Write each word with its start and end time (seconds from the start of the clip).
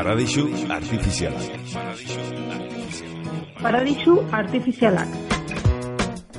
Paradisu 0.00 0.48
artifizialak. 0.72 1.42
Paradisu 3.60 4.14
artifizialak. 4.32 5.10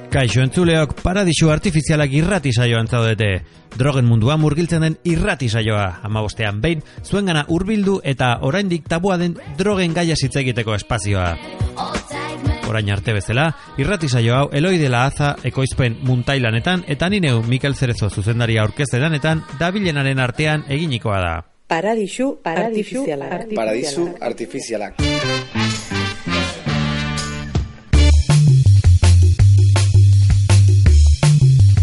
Kaixo 0.10 0.42
entzuleok 0.42 0.96
paradisu 1.04 1.52
artifizialak 1.54 2.16
irrati 2.18 2.56
saioan 2.58 2.90
zaudete. 2.90 3.44
Drogen 3.78 4.10
mundua 4.10 4.40
murgiltzen 4.42 4.82
den 4.82 4.98
irrati 5.06 5.46
saioa. 5.50 6.00
Amabostean 6.02 6.58
behin, 6.64 6.82
zuengana 7.06 7.46
hurbildu 7.48 8.00
eta 8.04 8.32
oraindik 8.42 8.90
tabua 8.90 9.20
den 9.22 9.38
drogen 9.62 9.94
gaia 9.94 10.18
hitz 10.18 10.34
egiteko 10.42 10.74
espazioa. 10.80 11.38
Orain 12.68 12.90
arte 12.90 13.14
bezala, 13.14 13.52
irrati 13.78 14.10
saio 14.10 14.40
hau 14.40 14.50
Eloi 14.58 14.80
dela 14.82 15.06
Aza 15.06 15.36
ekoizpen 15.44 16.02
muntailanetan 16.02 16.88
eta 16.88 17.14
nineu 17.14 17.44
Mikel 17.46 17.78
Zerezo 17.78 18.10
zuzendaria 18.10 18.66
aurkezteranetan 18.66 19.46
dabilenaren 19.60 20.20
artean 20.20 20.66
eginikoa 20.68 21.22
da. 21.22 21.51
Paradisu 21.72 22.42
artifizialak. 22.44 23.46
Paradisu 23.56 24.10
artifizialak. 24.20 24.98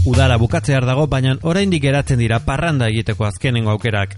Udara 0.05 0.37
bukatzear 0.37 0.85
dago, 0.85 1.07
baina 1.09 1.39
oraindik 1.41 1.81
geratzen 1.87 2.21
dira 2.21 2.43
parranda 2.45 2.91
egiteko 2.93 3.25
azkenengo 3.31 3.73
aukerak. 3.73 4.13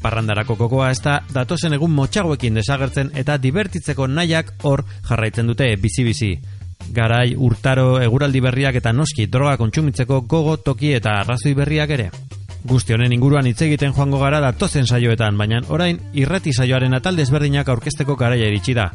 Parrandarako 0.00 0.56
kokoa 0.56 0.88
ez 0.94 1.02
da 1.04 1.18
datozen 1.28 1.76
egun 1.76 1.92
motxagoekin 2.00 2.56
desagertzen 2.56 3.12
eta 3.20 3.36
dibertitzeko 3.36 4.08
nahiak 4.08 4.54
hor 4.64 4.86
jarraitzen 5.10 5.52
dute 5.52 5.68
bizi-bizi. 5.76 6.38
Garai, 6.96 7.34
urtaro, 7.36 7.98
eguraldi 8.00 8.40
berriak 8.40 8.80
eta 8.80 8.96
noski 8.96 9.28
droga 9.28 9.58
kontsumitzeko 9.60 10.22
gogo, 10.22 10.56
toki 10.56 10.96
eta 10.96 11.20
arrazoi 11.20 11.52
berriak 11.52 11.98
ere. 12.00 12.12
Guzti 12.64 12.92
honen 12.92 13.12
inguruan 13.12 13.46
hitz 13.48 13.60
egiten 13.64 13.94
joango 13.96 14.18
gara 14.20 14.40
datozen 14.44 14.86
saioetan, 14.86 15.38
baina 15.38 15.62
orain 15.68 16.00
irrati 16.12 16.52
saioaren 16.52 16.94
atal 16.94 17.16
desberdinak 17.16 17.68
aurkezteko 17.68 18.16
garaia 18.20 18.50
iritsi 18.50 18.74
da. 18.76 18.90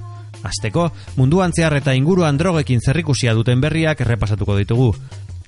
Azteko, 0.46 0.92
munduan 1.18 1.54
zehar 1.56 1.74
eta 1.80 1.96
inguruan 1.98 2.38
drogekin 2.38 2.82
zerrikusia 2.82 3.34
duten 3.34 3.62
berriak 3.62 4.02
errepasatuko 4.06 4.58
ditugu. 4.60 4.92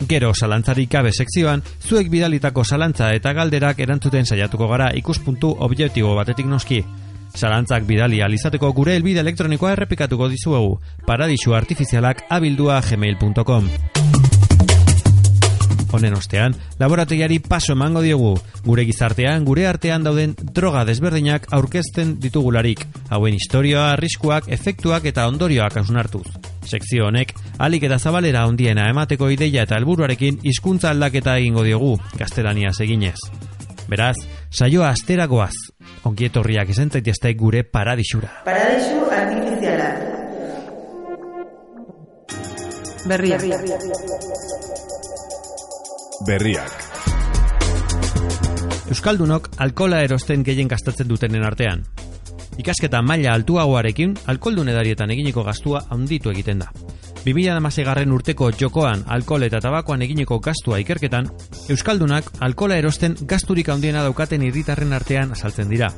Gero 0.10 0.32
salantzarik 0.34 0.90
gabe 0.92 1.12
sekzioan, 1.12 1.64
zuek 1.82 2.10
bidalitako 2.10 2.64
salantza 2.64 3.12
eta 3.14 3.34
galderak 3.34 3.80
erantzuten 3.86 4.26
saiatuko 4.26 4.68
gara 4.70 4.92
ikuspuntu 4.96 5.56
objektibo 5.60 6.16
batetik 6.16 6.46
noski. 6.46 6.84
Zalantzak 7.38 7.86
bidali 7.86 8.22
alizateko 8.22 8.72
gure 8.74 8.96
elbide 8.98 9.22
elektronikoa 9.22 9.76
errepikatuko 9.76 10.30
dizuegu, 10.30 10.80
paradisu 11.06 11.54
artifizialak 11.54 12.26
abildua 12.30 12.82
gmail.com. 12.82 13.70
Honen 15.92 16.14
ostean, 16.18 16.56
laborategiari 16.80 17.40
paso 17.40 17.72
emango 17.74 18.02
diogu, 18.04 18.34
gure 18.66 18.84
gizartean, 18.86 19.46
gure 19.48 19.68
artean 19.68 20.04
dauden 20.04 20.36
droga 20.38 20.84
desberdinak 20.86 21.48
aurkezten 21.56 22.18
ditugularik, 22.20 22.84
hauen 23.10 23.38
historioa, 23.38 23.94
arriskuak, 23.94 24.50
efektuak 24.52 25.06
eta 25.08 25.28
ondorioak 25.32 25.78
hartuz. 25.78 26.26
Sekzio 26.68 27.08
honek, 27.08 27.34
alik 27.58 27.84
eta 27.88 28.00
zabalera 28.00 28.46
ondiena 28.48 28.90
emateko 28.90 29.30
ideia 29.32 29.64
eta 29.64 29.78
helburuarekin 29.80 30.42
hizkuntza 30.44 30.90
aldaketa 30.92 31.38
egingo 31.38 31.64
diogu, 31.64 31.96
gaztelania 32.20 32.72
eginez. 32.80 33.18
Beraz, 33.88 34.18
saioa 34.52 34.90
asteragoaz, 34.92 35.56
ongietorriak 36.04 36.74
zaitezte 36.74 37.34
gure 37.40 37.64
paradisura. 37.64 38.44
Paradisu 38.44 39.08
artifizialak. 39.08 40.04
Berria. 43.08 43.40
Berriak. 46.26 46.72
Euskaldunok 48.90 49.50
alkola 49.62 50.00
erosten 50.02 50.44
gehien 50.44 50.68
gastatzen 50.68 51.08
dutenen 51.08 51.44
artean. 51.46 51.84
Ikasketa 52.58 53.04
maila 53.06 53.36
altuagoarekin, 53.38 54.16
alkoldun 54.26 54.72
edarietan 54.74 55.12
eginiko 55.14 55.44
gastua 55.46 55.84
handitu 55.94 56.32
egiten 56.34 56.64
da. 56.64 56.72
2016 57.28 57.86
garren 57.86 58.12
urteko 58.16 58.50
jokoan 58.60 59.04
alkohol 59.14 59.46
eta 59.46 59.60
tabakoan 59.62 60.02
eginiko 60.02 60.40
gastua 60.40 60.80
ikerketan, 60.82 61.30
Euskaldunak 61.70 62.32
alkola 62.40 62.78
erosten 62.82 63.18
gasturik 63.28 63.70
handiena 63.70 64.02
daukaten 64.02 64.42
irritarren 64.48 64.94
artean 64.98 65.36
asaltzen 65.38 65.70
dira. 65.70 65.92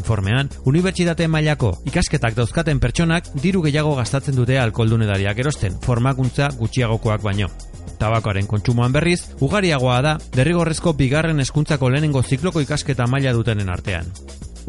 Informean, 0.00 0.48
unibertsitate 0.66 1.28
mailako 1.28 1.76
ikasketak 1.86 2.34
dauzkaten 2.34 2.80
pertsonak 2.80 3.28
diru 3.42 3.62
gehiago 3.62 3.94
gastatzen 3.98 4.34
dute 4.34 4.58
alkoldun 4.58 5.06
edariak 5.06 5.38
erosten, 5.38 5.78
formakuntza 5.84 6.50
gutxiagokoak 6.58 7.22
baino. 7.22 7.50
Tabakoaren 7.98 8.46
kontsumoan 8.46 8.92
berriz, 8.92 9.20
ugariagoa 9.40 10.00
da 10.02 10.16
derrigorrezko 10.36 10.94
bigarren 10.94 11.40
hezkuntzako 11.40 11.90
lehenengo 11.90 12.22
zikloko 12.22 12.60
ikasketa 12.60 13.06
maila 13.06 13.32
dutenen 13.32 13.68
artean. 13.68 14.06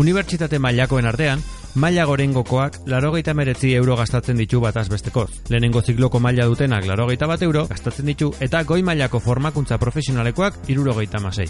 Unibertsitate 0.01 0.59
mailakoen 0.59 1.05
artean, 1.05 1.43
maila 1.75 2.05
gorengokoak 2.05 2.81
larogeita 2.87 3.33
meretzi 3.33 3.73
euro 3.75 3.95
gastatzen 3.95 4.37
ditu 4.37 4.59
bataz 4.61 4.87
bestekoz. 4.89 5.29
Lehenengo 5.49 5.81
zikloko 5.81 6.19
maila 6.19 6.45
dutenak 6.49 6.85
larogeita 6.87 7.27
bat 7.27 7.41
euro 7.43 7.67
gastatzen 7.67 8.05
ditu 8.05 8.33
eta 8.39 8.63
goi 8.63 8.81
mailako 8.83 9.19
formakuntza 9.19 9.77
profesionalekoak 9.77 10.69
irurogeita 10.69 11.19
masei. 11.19 11.47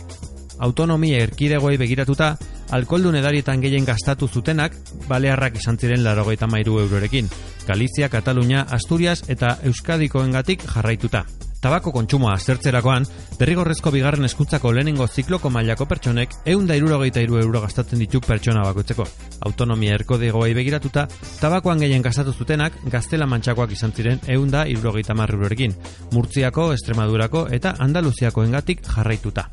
Autonomia 0.62 1.24
erkidegoei 1.24 1.78
begiratuta, 1.82 2.36
alkoldun 2.70 3.16
edarietan 3.18 3.62
gehien 3.64 3.86
gastatu 3.86 4.28
zutenak, 4.28 4.76
balearrak 5.08 5.58
izan 5.58 5.80
ziren 5.82 6.04
larogeita 6.04 6.48
mairu 6.48 6.78
eurorekin. 6.84 7.30
Galizia, 7.68 8.10
Katalunia, 8.10 8.68
Asturias 8.70 9.24
eta 9.28 9.58
Euskadikoengatik 9.64 10.68
jarraituta. 10.70 11.26
Tabako 11.62 11.92
kontsumoa 11.94 12.34
aztertzerakoan, 12.34 13.04
derrigorrezko 13.38 13.92
bigarren 13.94 14.26
eskuntzako 14.26 14.72
lehenengo 14.74 15.06
zikloko 15.06 15.52
mailako 15.54 15.86
pertsonek 15.86 16.32
eunda 16.50 16.74
irurogeita 16.74 17.22
iru 17.22 17.38
euro 17.38 17.62
gastatzen 17.62 18.02
ditu 18.02 18.22
pertsona 18.26 18.64
bakoitzeko. 18.66 19.06
Autonomia 19.46 19.94
erkodegoei 20.00 20.56
begiratuta, 20.58 21.06
tabakoan 21.40 21.84
gehien 21.86 22.02
gastatu 22.02 22.34
zutenak 22.34 22.80
gaztela 22.90 23.28
mantxakoak 23.30 23.76
izan 23.78 23.94
ziren 23.94 24.24
eunda 24.28 24.66
irurogeita 24.66 25.14
marrurekin, 25.14 25.78
Murtziako, 26.16 26.72
Estremadurako 26.74 27.46
eta 27.54 27.76
Andaluziako 27.78 28.48
engatik 28.50 28.82
jarraituta. 28.88 29.46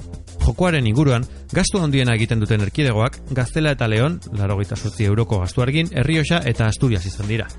Jokoaren 0.49 0.87
inguruan, 0.89 1.27
gastu 1.53 1.77
handiena 1.85 2.15
egiten 2.17 2.41
duten 2.41 2.63
erkidegoak, 2.65 3.19
Gaztela 3.37 3.75
eta 3.77 3.85
Leon, 3.85 4.17
larogeita 4.33 4.79
sortzi 4.81 5.05
euroko 5.05 5.43
gastuargin, 5.43 5.91
Herrioxa 5.93 6.41
eta 6.49 6.71
Asturias 6.73 7.05
izan 7.05 7.29
dira. 7.29 7.51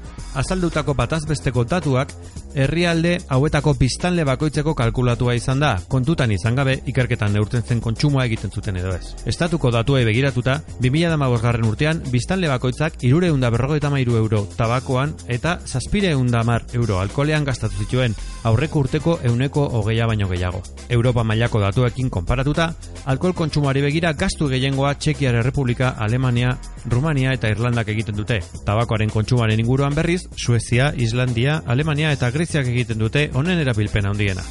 Azaldutako 0.41 0.95
batazbesteko 0.97 1.67
datuak, 1.69 2.15
herrialde 2.55 3.19
hauetako 3.29 3.75
biztanle 3.77 4.25
bakoitzeko 4.39 4.71
kalkulatua 4.71 5.33
izan 5.35 5.59
da, 5.59 5.73
kontutan 5.91 6.31
izan 6.31 6.55
gabe 6.55 6.77
ikerketan 6.87 7.33
neurtzen 7.35 7.65
zen 7.67 7.81
kontsumoa 7.83 8.23
egiten 8.29 8.53
zuten 8.55 8.77
edo 8.79 8.93
ez. 8.95 9.09
Estatuko 9.27 9.67
datuei 9.75 10.05
begiratuta, 10.07 10.53
2008 10.79 11.41
garren 11.43 11.67
urtean, 11.67 11.99
biztanle 12.07 12.47
bakoitzak 12.47 13.03
irureunda 13.03 13.49
berrogeita 13.51 13.91
mairu 13.91 14.15
euro 14.15 14.45
tabakoan 14.55 15.11
eta 15.27 15.57
zazpireunda 15.67 16.45
mar 16.47 16.63
euro 16.71 17.01
alkolean 17.01 17.43
gastatu 17.43 17.83
zituen, 17.83 18.15
aurreko 18.47 18.85
urteko 18.85 19.17
euneko 19.27 19.65
hogeia 19.81 20.07
baino 20.07 20.31
gehiago. 20.31 20.63
Europa 20.87 21.27
mailako 21.27 21.59
datuekin 21.65 22.09
konparatuta, 22.09 22.71
alkohol 23.11 23.35
kontsumoari 23.35 23.83
begira 23.83 24.13
gastu 24.13 24.47
gehiengoa 24.47 24.93
Txekiar 24.95 25.41
Errepublika, 25.41 25.97
Alemania, 25.99 26.55
Rumania 26.91 27.33
eta 27.37 27.51
Irlandak 27.53 27.91
egiten 27.93 28.17
dute. 28.17 28.39
Tabakoaren 28.65 29.13
kontsumoaren 29.13 29.59
inguruan 29.59 29.95
berriz, 29.95 30.23
Suezia, 30.35 30.93
Islandia, 30.97 31.61
Alemania 31.65 32.11
eta 32.15 32.31
Greziak 32.31 32.67
egiten 32.67 32.99
dute 32.99 33.29
honen 33.33 33.61
erabilpena 33.63 34.13
handiena. 34.13 34.45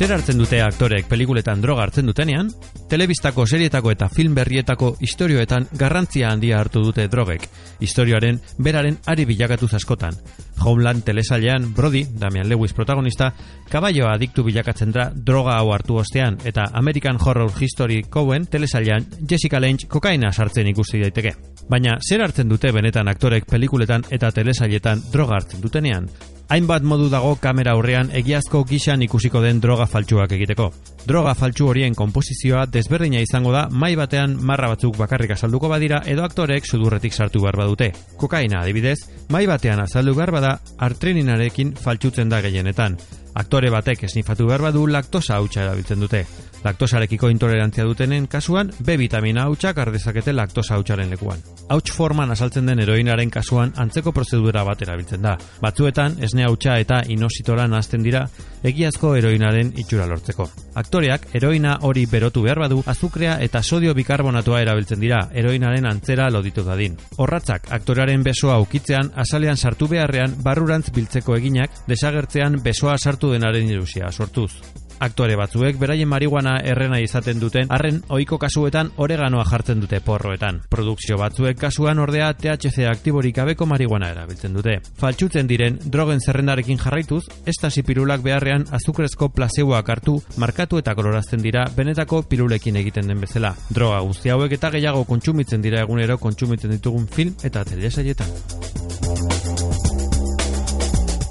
Zer 0.00 0.14
hartzen 0.14 0.38
dute 0.40 0.62
aktorek 0.64 1.10
pelikuletan 1.10 1.60
droga 1.60 1.82
hartzen 1.84 2.06
dutenean? 2.08 2.46
Telebistako 2.88 3.44
serietako 3.44 3.90
eta 3.92 4.06
film 4.08 4.32
berrietako 4.38 4.94
istorioetan 5.04 5.66
garrantzia 5.76 6.30
handia 6.32 6.56
hartu 6.56 6.80
dute 6.86 7.04
drogek, 7.12 7.44
istorioaren 7.84 8.38
beraren 8.56 8.96
ari 9.12 9.26
bilakatu 9.28 9.68
askotan. 9.76 10.16
Homeland 10.64 11.04
telesailean 11.04 11.68
Brody, 11.76 12.06
Damian 12.16 12.48
Lewis 12.48 12.72
protagonista, 12.72 13.34
kabaioa 13.68 14.14
adiktu 14.14 14.46
bilakatzen 14.48 14.96
da 14.96 15.10
droga 15.12 15.58
hau 15.58 15.68
hartu 15.74 16.00
ostean, 16.00 16.40
eta 16.48 16.70
American 16.72 17.20
Horror 17.20 17.52
History 17.60 18.02
Cowen 18.08 18.46
telesailean 18.46 19.04
Jessica 19.28 19.60
Lange 19.60 19.84
kokaina 19.84 20.32
sartzen 20.32 20.72
ikusi 20.72 21.04
daiteke. 21.04 21.36
Baina 21.68 22.00
zer 22.00 22.24
hartzen 22.24 22.48
dute 22.48 22.72
benetan 22.72 23.08
aktorek 23.12 23.44
pelikuletan 23.52 24.08
eta 24.08 24.32
telesailetan 24.32 25.10
droga 25.12 25.42
hartzen 25.42 25.60
dutenean? 25.60 26.08
Hainbat 26.50 26.82
modu 26.82 27.04
dago 27.06 27.36
kamera 27.38 27.76
aurrean 27.76 28.08
egiazko 28.18 28.64
gixan 28.66 29.04
ikusiko 29.04 29.38
den 29.44 29.60
droga 29.62 29.84
faltsuak 29.86 30.32
egiteko. 30.34 30.64
Droga 31.06 31.36
faltsu 31.38 31.68
horien 31.70 31.94
komposizioa 31.94 32.64
desberdina 32.66 33.20
izango 33.22 33.52
da 33.54 33.68
mai 33.70 33.92
batean 33.94 34.34
marra 34.34 34.72
batzuk 34.72 34.98
bakarrik 34.98 35.36
azalduko 35.36 35.70
badira 35.70 36.02
edo 36.10 36.24
aktorek 36.26 36.66
sudurretik 36.66 37.14
sartu 37.14 37.44
behar 37.44 37.60
badute. 37.62 37.92
Kokaina 38.18 38.64
adibidez, 38.64 38.98
mai 39.30 39.44
batean 39.46 39.84
azaldu 39.84 40.16
behar 40.18 40.34
bada 40.34 40.56
artreninarekin 40.90 41.76
faltsutzen 41.78 42.34
da 42.34 42.42
gehienetan. 42.42 42.98
Aktore 43.38 43.70
batek 43.70 44.08
esnifatu 44.10 44.50
behar 44.50 44.66
badu 44.66 44.88
laktosa 44.90 45.38
hautsa 45.38 45.62
erabiltzen 45.68 46.02
dute. 46.02 46.26
Laktosarekiko 46.64 47.30
intolerantzia 47.32 47.84
dutenen 47.88 48.26
kasuan, 48.28 48.70
B 48.84 48.96
vitamina 49.00 49.46
hautsak 49.48 49.78
ardezakete 49.80 50.32
laktosa 50.36 50.74
hautsaren 50.76 51.10
lekuan. 51.10 51.40
Hauts 51.70 51.92
forman 51.96 52.30
asaltzen 52.34 52.66
den 52.68 52.82
heroinaren 52.82 53.30
kasuan 53.30 53.72
antzeko 53.76 54.12
prozedura 54.12 54.64
bat 54.66 54.82
erabiltzen 54.82 55.22
da. 55.24 55.36
Batzuetan, 55.62 56.18
esne 56.20 56.44
hautsa 56.44 56.76
eta 56.82 57.00
inositola 57.08 57.66
nazten 57.70 58.04
dira, 58.04 58.26
egiazko 58.66 59.14
heroinaren 59.16 59.72
itxura 59.80 60.08
lortzeko. 60.10 60.48
Aktoreak, 60.80 61.30
heroina 61.32 61.78
hori 61.88 62.04
berotu 62.10 62.42
behar 62.44 62.60
badu, 62.66 62.82
azukrea 62.86 63.38
eta 63.40 63.62
sodio 63.62 63.94
bikarbonatua 63.96 64.60
erabiltzen 64.60 65.00
dira, 65.00 65.22
heroinaren 65.32 65.88
antzera 65.88 66.28
loditu 66.30 66.64
dadin. 66.66 66.98
Horratzak, 67.16 67.70
aktorearen 67.72 68.22
besoa 68.26 68.58
ukitzean, 68.60 69.12
azalean 69.16 69.56
sartu 69.56 69.88
beharrean, 69.88 70.36
barrurantz 70.44 70.90
biltzeko 70.92 71.36
eginak, 71.40 71.82
desagertzean 71.88 72.60
besoa 72.62 72.98
sartu 72.98 73.32
denaren 73.32 73.68
ilusia 73.70 74.12
sortuz. 74.12 74.52
Aktore 75.00 75.36
batzuek 75.40 75.78
beraien 75.80 76.08
marihuana 76.08 76.58
errena 76.60 76.98
izaten 77.00 77.38
duten 77.40 77.70
arren 77.72 78.02
ohiko 78.12 78.36
kasuetan 78.38 78.90
oreganoa 79.00 79.46
jartzen 79.48 79.80
dute 79.80 80.00
porroetan. 80.04 80.58
Produkzio 80.68 81.16
batzuek 81.16 81.56
kasuan 81.58 82.02
ordea 82.04 82.28
THC 82.36 82.84
aktiborik 82.90 83.38
gabeko 83.38 83.64
marihuana 83.66 84.10
erabiltzen 84.12 84.52
dute. 84.58 84.76
Faltsutzen 85.00 85.48
diren 85.48 85.78
drogen 85.86 86.20
zerrendarekin 86.20 86.78
jarraituz, 86.82 87.22
estasi 87.48 87.82
pirulak 87.82 88.20
beharrean 88.26 88.66
azukrezko 88.76 89.30
placeboak 89.32 89.88
hartu, 89.88 90.18
markatu 90.36 90.82
eta 90.84 90.94
kolorazten 90.94 91.40
dira 91.40 91.64
benetako 91.76 92.22
pirulekin 92.28 92.76
egiten 92.76 93.08
den 93.08 93.24
bezala. 93.24 93.54
Droga 93.70 94.02
guzti 94.04 94.28
hauek 94.36 94.52
eta 94.58 94.70
gehiago 94.76 95.06
kontsumitzen 95.08 95.64
dira 95.64 95.80
egunero 95.86 96.18
kontsumitzen 96.20 96.76
ditugun 96.76 97.08
film 97.08 97.34
eta 97.42 97.64
telesaietan. 97.64 98.79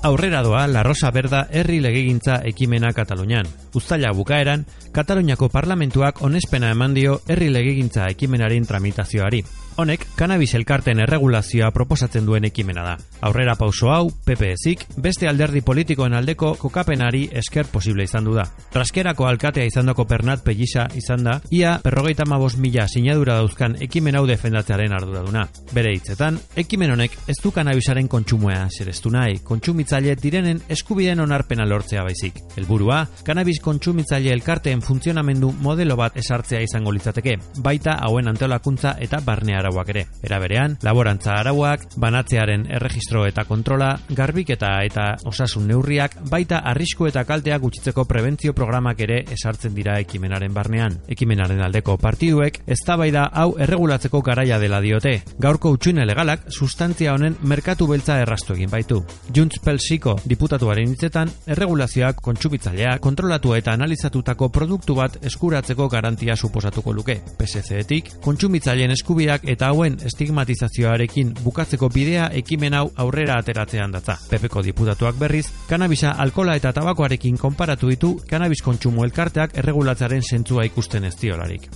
Aurrera 0.02 0.42
doa 0.42 0.66
La 0.68 0.82
Rosa 0.82 1.12
Berda 1.12 1.48
herri 1.52 1.82
legegintza 1.84 2.38
ekimena 2.48 2.94
Katalunian. 2.96 3.48
Uztaila 3.76 4.14
bukaeran, 4.16 4.64
Kataluniako 4.96 5.50
parlamentuak 5.52 6.22
onespena 6.24 6.70
eman 6.72 6.96
dio 6.96 7.18
herri 7.28 7.50
legegintza 7.52 8.08
ekimenaren 8.08 8.64
tramitazioari. 8.66 9.44
Honek, 9.80 10.02
kanabis 10.20 10.58
elkarten 10.58 11.00
erregulazioa 11.00 11.70
proposatzen 11.72 12.26
duen 12.28 12.44
ekimena 12.44 12.82
da. 12.84 12.96
Aurrera 13.24 13.54
pauso 13.56 13.88
hau, 13.94 14.10
PPSik, 14.26 14.82
beste 15.00 15.30
alderdi 15.30 15.62
politikoen 15.64 16.18
aldeko 16.18 16.50
kokapenari 16.60 17.22
esker 17.40 17.70
posible 17.72 18.04
izan 18.04 18.28
du 18.28 18.34
da. 18.36 18.44
Raskerako 18.76 19.30
alkatea 19.30 19.64
izandako 19.70 20.04
pernat 20.10 20.44
pellisa 20.44 20.84
izan 21.00 21.24
da, 21.24 21.38
ia 21.56 21.78
perrogeita 21.84 22.26
mabos 22.28 22.58
mila 22.60 22.90
sinadura 22.92 23.38
dauzkan 23.40 23.78
ekimen 23.86 24.18
hau 24.20 24.26
defendatzearen 24.28 24.98
arduraduna. 24.98 25.46
Bere 25.72 25.96
hitzetan, 25.96 26.42
ekimen 26.60 26.92
honek 26.98 27.16
ez 27.32 27.38
du 27.40 27.54
kanabisaren 27.56 28.12
kontsumoa 28.12 28.66
zereztu 28.76 29.14
nahi, 29.16 29.40
kontsumitzaile 29.48 30.18
direnen 30.20 30.60
eskubideen 30.76 31.24
onarpena 31.24 31.64
lortzea 31.64 32.04
baizik. 32.04 32.44
Helburua, 32.58 33.06
kanabis 33.24 33.64
kontsumitzaile 33.64 34.36
elkarteen 34.36 34.84
funtzionamendu 34.84 35.54
modelo 35.64 35.96
bat 35.96 36.20
esartzea 36.20 36.60
izango 36.68 36.92
litzateke, 36.92 37.40
baita 37.64 37.96
hauen 38.04 38.28
antolakuntza 38.28 38.98
eta 39.00 39.24
barnea 39.24 39.69
arauak 39.70 39.90
ere. 39.94 40.06
Era 40.24 40.40
berean, 40.42 40.78
laborantza 40.82 41.36
arauak, 41.40 41.86
banatzearen 42.02 42.66
erregistro 42.74 43.26
eta 43.28 43.46
kontrola, 43.46 43.94
garbiketa 44.10 44.72
eta 44.86 45.14
osasun 45.30 45.68
neurriak, 45.70 46.18
baita 46.30 46.64
arrisku 46.72 47.08
eta 47.08 47.24
kaltea 47.28 47.60
gutxitzeko 47.62 48.06
prebentzio 48.10 48.54
programak 48.58 49.00
ere 49.06 49.22
esartzen 49.32 49.76
dira 49.76 50.00
ekimenaren 50.02 50.54
barnean. 50.54 50.98
Ekimenaren 51.08 51.62
aldeko 51.62 51.98
partiduek, 52.02 52.62
eztabaida 52.68 53.28
hau 53.34 53.54
erregulatzeko 53.60 54.22
garaia 54.26 54.60
dela 54.60 54.82
diote. 54.82 55.20
Gaurko 55.40 55.74
utxune 55.76 56.06
legalak, 56.08 56.50
sustantzia 56.50 57.14
honen 57.14 57.38
merkatu 57.44 57.88
beltza 57.88 58.20
errastu 58.24 58.56
egin 58.58 58.72
baitu. 58.72 59.04
Junts 59.36 59.62
Pelsiko 59.64 60.18
diputatuaren 60.26 60.90
hitzetan, 60.96 61.32
erregulazioak 61.48 62.24
kontsubitzalea 62.26 62.98
kontrolatu 63.04 63.54
eta 63.56 63.76
analizatutako 63.78 64.50
produktu 64.50 64.96
bat 64.98 65.20
eskuratzeko 65.26 65.90
garantia 65.90 66.36
suposatuko 66.36 66.94
luke. 66.94 67.20
PSC-etik, 67.38 68.16
kontsumitzaileen 68.24 68.96
eskubiak 68.96 69.46
eta 69.60 69.74
hauen 69.74 69.98
estigmatizazioarekin 70.08 71.34
bukatzeko 71.44 71.90
bidea 71.92 72.30
ekimen 72.40 72.78
hau 72.78 72.86
aurrera 73.04 73.42
ateratzean 73.42 73.92
datza. 73.92 74.16
Pepeko 74.30 74.64
diputatuak 74.64 75.18
berriz, 75.20 75.50
kanabisa 75.68 76.14
alkola 76.24 76.56
eta 76.56 76.72
tabakoarekin 76.78 77.36
konparatu 77.38 77.92
ditu 77.92 78.14
kanabis 78.30 78.64
kontsumo 78.64 79.04
elkarteak 79.04 79.58
erregulatzaren 79.60 80.24
zentzua 80.24 80.64
ikusten 80.70 81.12
ez 81.12 81.18
diolarik. 81.20 81.68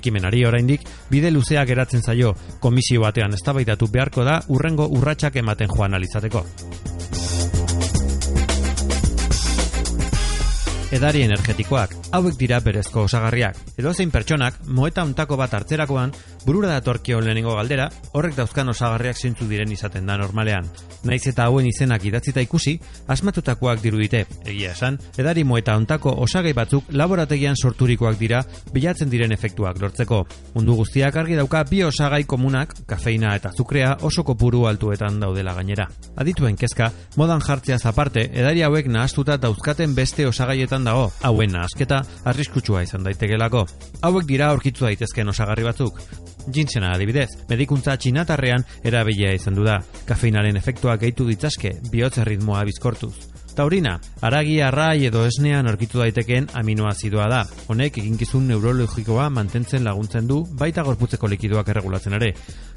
Ekimenari 0.00 0.46
oraindik 0.48 0.88
bide 1.10 1.30
luzeak 1.30 1.68
geratzen 1.68 2.00
zaio 2.00 2.32
komisio 2.60 3.04
batean 3.04 3.36
eztabaidatu 3.36 3.92
beharko 3.92 4.24
da 4.24 4.40
urrengo 4.48 4.88
urratsak 4.96 5.36
ematen 5.36 5.68
joan 5.76 6.00
alizateko. 6.00 6.46
Edari 10.94 11.24
energetikoak, 11.26 11.96
hauek 12.14 12.36
dira 12.38 12.60
berezko 12.62 13.02
osagarriak. 13.08 13.56
Edo 13.74 13.90
zein 13.90 14.12
pertsonak, 14.14 14.60
moeta 14.70 15.02
untako 15.02 15.34
bat 15.36 15.54
hartzerakoan, 15.58 16.12
burura 16.44 16.68
datorkio 16.70 17.18
lehenengo 17.20 17.56
galdera, 17.58 17.88
horrek 18.14 18.36
dauzkan 18.36 18.70
osagarriak 18.70 19.18
zintzu 19.18 19.48
diren 19.50 19.72
izaten 19.74 20.06
da 20.06 20.14
normalean. 20.16 20.68
Naiz 21.02 21.24
eta 21.26 21.48
hauen 21.50 21.66
izenak 21.66 22.04
idatzita 22.06 22.44
ikusi, 22.44 22.76
asmatutakoak 23.10 23.82
dirudite. 23.82 24.20
Egia 24.44 24.76
esan, 24.76 25.00
edari 25.18 25.42
moeta 25.42 25.74
untako 25.76 26.12
osagai 26.22 26.52
batzuk 26.54 26.92
laborategian 26.94 27.58
sorturikoak 27.58 28.14
dira, 28.22 28.44
bilatzen 28.72 29.10
diren 29.10 29.34
efektuak 29.34 29.82
lortzeko. 29.82 30.22
Mundu 30.54 30.78
guztiak 30.78 31.18
argi 31.18 31.34
dauka 31.34 31.64
bi 31.66 31.82
osagai 31.82 32.22
komunak, 32.30 32.76
kafeina 32.86 33.34
eta 33.34 33.50
azukrea 33.50 33.96
oso 34.06 34.22
kopuru 34.22 34.68
altuetan 34.70 35.18
daudela 35.18 35.54
gainera. 35.58 35.88
Adituen 36.16 36.54
kezka, 36.54 36.92
modan 37.16 37.42
jartzea 37.42 37.78
zaparte, 37.78 38.28
edari 38.32 38.62
hauek 38.62 38.86
nahaztuta 38.86 39.36
dauzkaten 39.42 39.98
beste 39.98 40.30
osagaietan 40.30 40.75
dago, 40.84 41.12
hauen 41.22 41.52
nahasketa 41.52 42.02
arriskutsua 42.24 42.82
izan 42.82 43.04
daitegelako. 43.06 43.64
Hauek 44.02 44.26
dira 44.28 44.50
aurkitu 44.50 44.84
daitezken 44.84 45.28
osagarri 45.32 45.64
batzuk. 45.64 46.02
Jinsena 46.52 46.92
adibidez, 46.94 47.30
medikuntza 47.48 47.96
txinatarrean 47.96 48.66
erabilia 48.84 49.32
izan 49.34 49.54
du 49.54 49.64
da. 49.64 49.80
Kafeinaren 50.06 50.56
efektuak 50.56 51.00
gehitu 51.00 51.26
ditzazke, 51.30 51.76
bihotze 51.90 52.24
ritmoa 52.24 52.64
bizkortuz. 52.68 53.14
Taurina, 53.56 53.94
aragi 54.20 54.58
arrai 54.60 55.06
edo 55.08 55.22
esnean 55.24 55.64
aurkitu 55.70 56.02
daitekeen 56.02 56.50
aminoazidoa 56.60 57.28
da. 57.32 57.38
Honek 57.72 57.96
eginkizun 58.02 58.50
neurologikoa 58.50 59.30
mantentzen 59.32 59.84
laguntzen 59.86 60.28
du, 60.28 60.42
baita 60.60 60.84
gorputzeko 60.84 61.30
likidoak 61.32 61.70
erregulatzen 61.72 62.18
ere. 62.18 62.34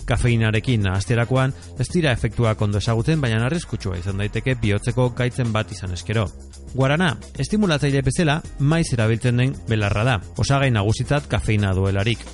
Kafeinarekin 0.10 0.82
nahazterakoan, 0.88 1.54
ez 1.80 1.88
dira 1.94 2.12
efektuak 2.16 2.62
ondo 2.66 2.82
esagutzen, 2.82 3.22
baina 3.22 3.44
arriskutsua 3.46 4.00
izan 4.00 4.18
daiteke 4.24 4.56
bihotzeko 4.62 5.12
gaitzen 5.18 5.54
bat 5.54 5.72
izan 5.72 5.94
eskero. 5.94 6.26
Guarana, 6.74 7.14
estimulatzaile 7.38 8.02
bezala, 8.06 8.40
maiz 8.60 8.88
erabiltzen 8.94 9.42
den 9.42 9.56
belarra 9.70 10.06
da. 10.08 10.20
Osagai 10.42 10.72
nagusitzat 10.74 11.30
kafeina 11.30 11.76
duelarik. 11.78 12.26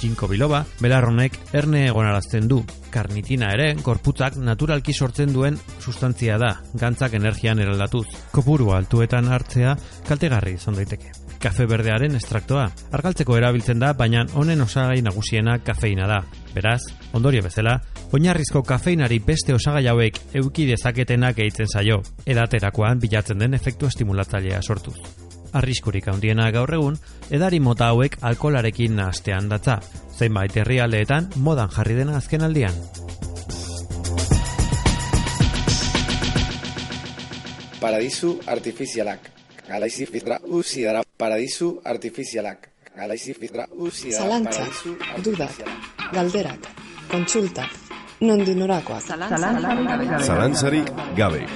Jinko 0.00 0.28
biloba, 0.28 0.64
belarronek 0.80 1.36
erne 1.56 1.86
egonarazten 1.88 2.48
du. 2.50 2.60
Karnitina 2.94 3.52
ere, 3.56 3.72
gorputzak 3.82 4.36
naturalki 4.36 4.94
sortzen 4.94 5.32
duen 5.34 5.58
sustantzia 5.80 6.38
da, 6.40 6.54
gantzak 6.74 7.16
energian 7.20 7.60
eraldatuz. 7.62 8.06
Kopuru 8.34 8.72
altuetan 8.76 9.30
hartzea 9.32 9.76
kaltegarri 10.08 10.58
izan 10.60 10.80
daiteke. 10.80 11.23
Kafe 11.44 11.66
berdearen 11.68 12.14
estraktoa. 12.16 12.62
Argaltzeko 12.96 13.34
erabiltzen 13.36 13.82
da, 13.82 13.90
baina 13.92 14.22
honen 14.40 14.64
osagai 14.64 15.02
nagusiena 15.04 15.58
kafeina 15.60 16.06
da. 16.08 16.22
Beraz, 16.54 16.80
ondorio 17.12 17.42
bezala, 17.44 17.74
oinarrizko 18.16 18.62
kafeinari 18.64 19.18
beste 19.26 19.52
osagai 19.52 19.84
hauek 19.92 20.22
euki 20.40 20.64
dezaketenak 20.70 21.42
egiten 21.44 21.68
zaio, 21.68 22.00
edaterakoan 22.24 23.02
bilatzen 23.02 23.44
den 23.44 23.60
efektu 23.60 23.92
estimulatzailea 23.92 24.62
sortuz 24.62 24.96
arriskurik 25.54 26.08
handiena 26.10 26.48
gaur 26.50 26.72
egun, 26.74 26.96
edari 27.30 27.60
mota 27.62 27.92
hauek 27.92 28.16
alkolarekin 28.26 28.96
nahastean 28.98 29.46
datza, 29.52 29.78
zeinbait 30.18 30.56
herrialdeetan 30.56 31.30
modan 31.36 31.70
jarri 31.76 32.00
dena 32.00 32.16
azken 32.18 32.42
aldian. 32.42 32.74
Paradisu 37.78 38.38
artifizialak. 38.48 39.43
Galaizi 39.64 40.04
fitra 40.06 40.38
uzi 40.44 40.82
dara 40.84 41.02
paradisu 41.16 41.80
artifizialak. 41.84 42.68
Galaizi 42.96 43.32
fitra 43.34 43.64
uzi 43.72 44.10
dara 44.12 44.24
Zalantza, 44.24 44.64
paradisu 44.64 45.22
dudak, 45.24 45.62
galderak, 46.12 46.68
kontsultak, 47.10 47.70
nondi 48.20 48.54
norakoak. 48.54 49.02
Zalantzari 50.20 50.84
gabe. 51.16 51.46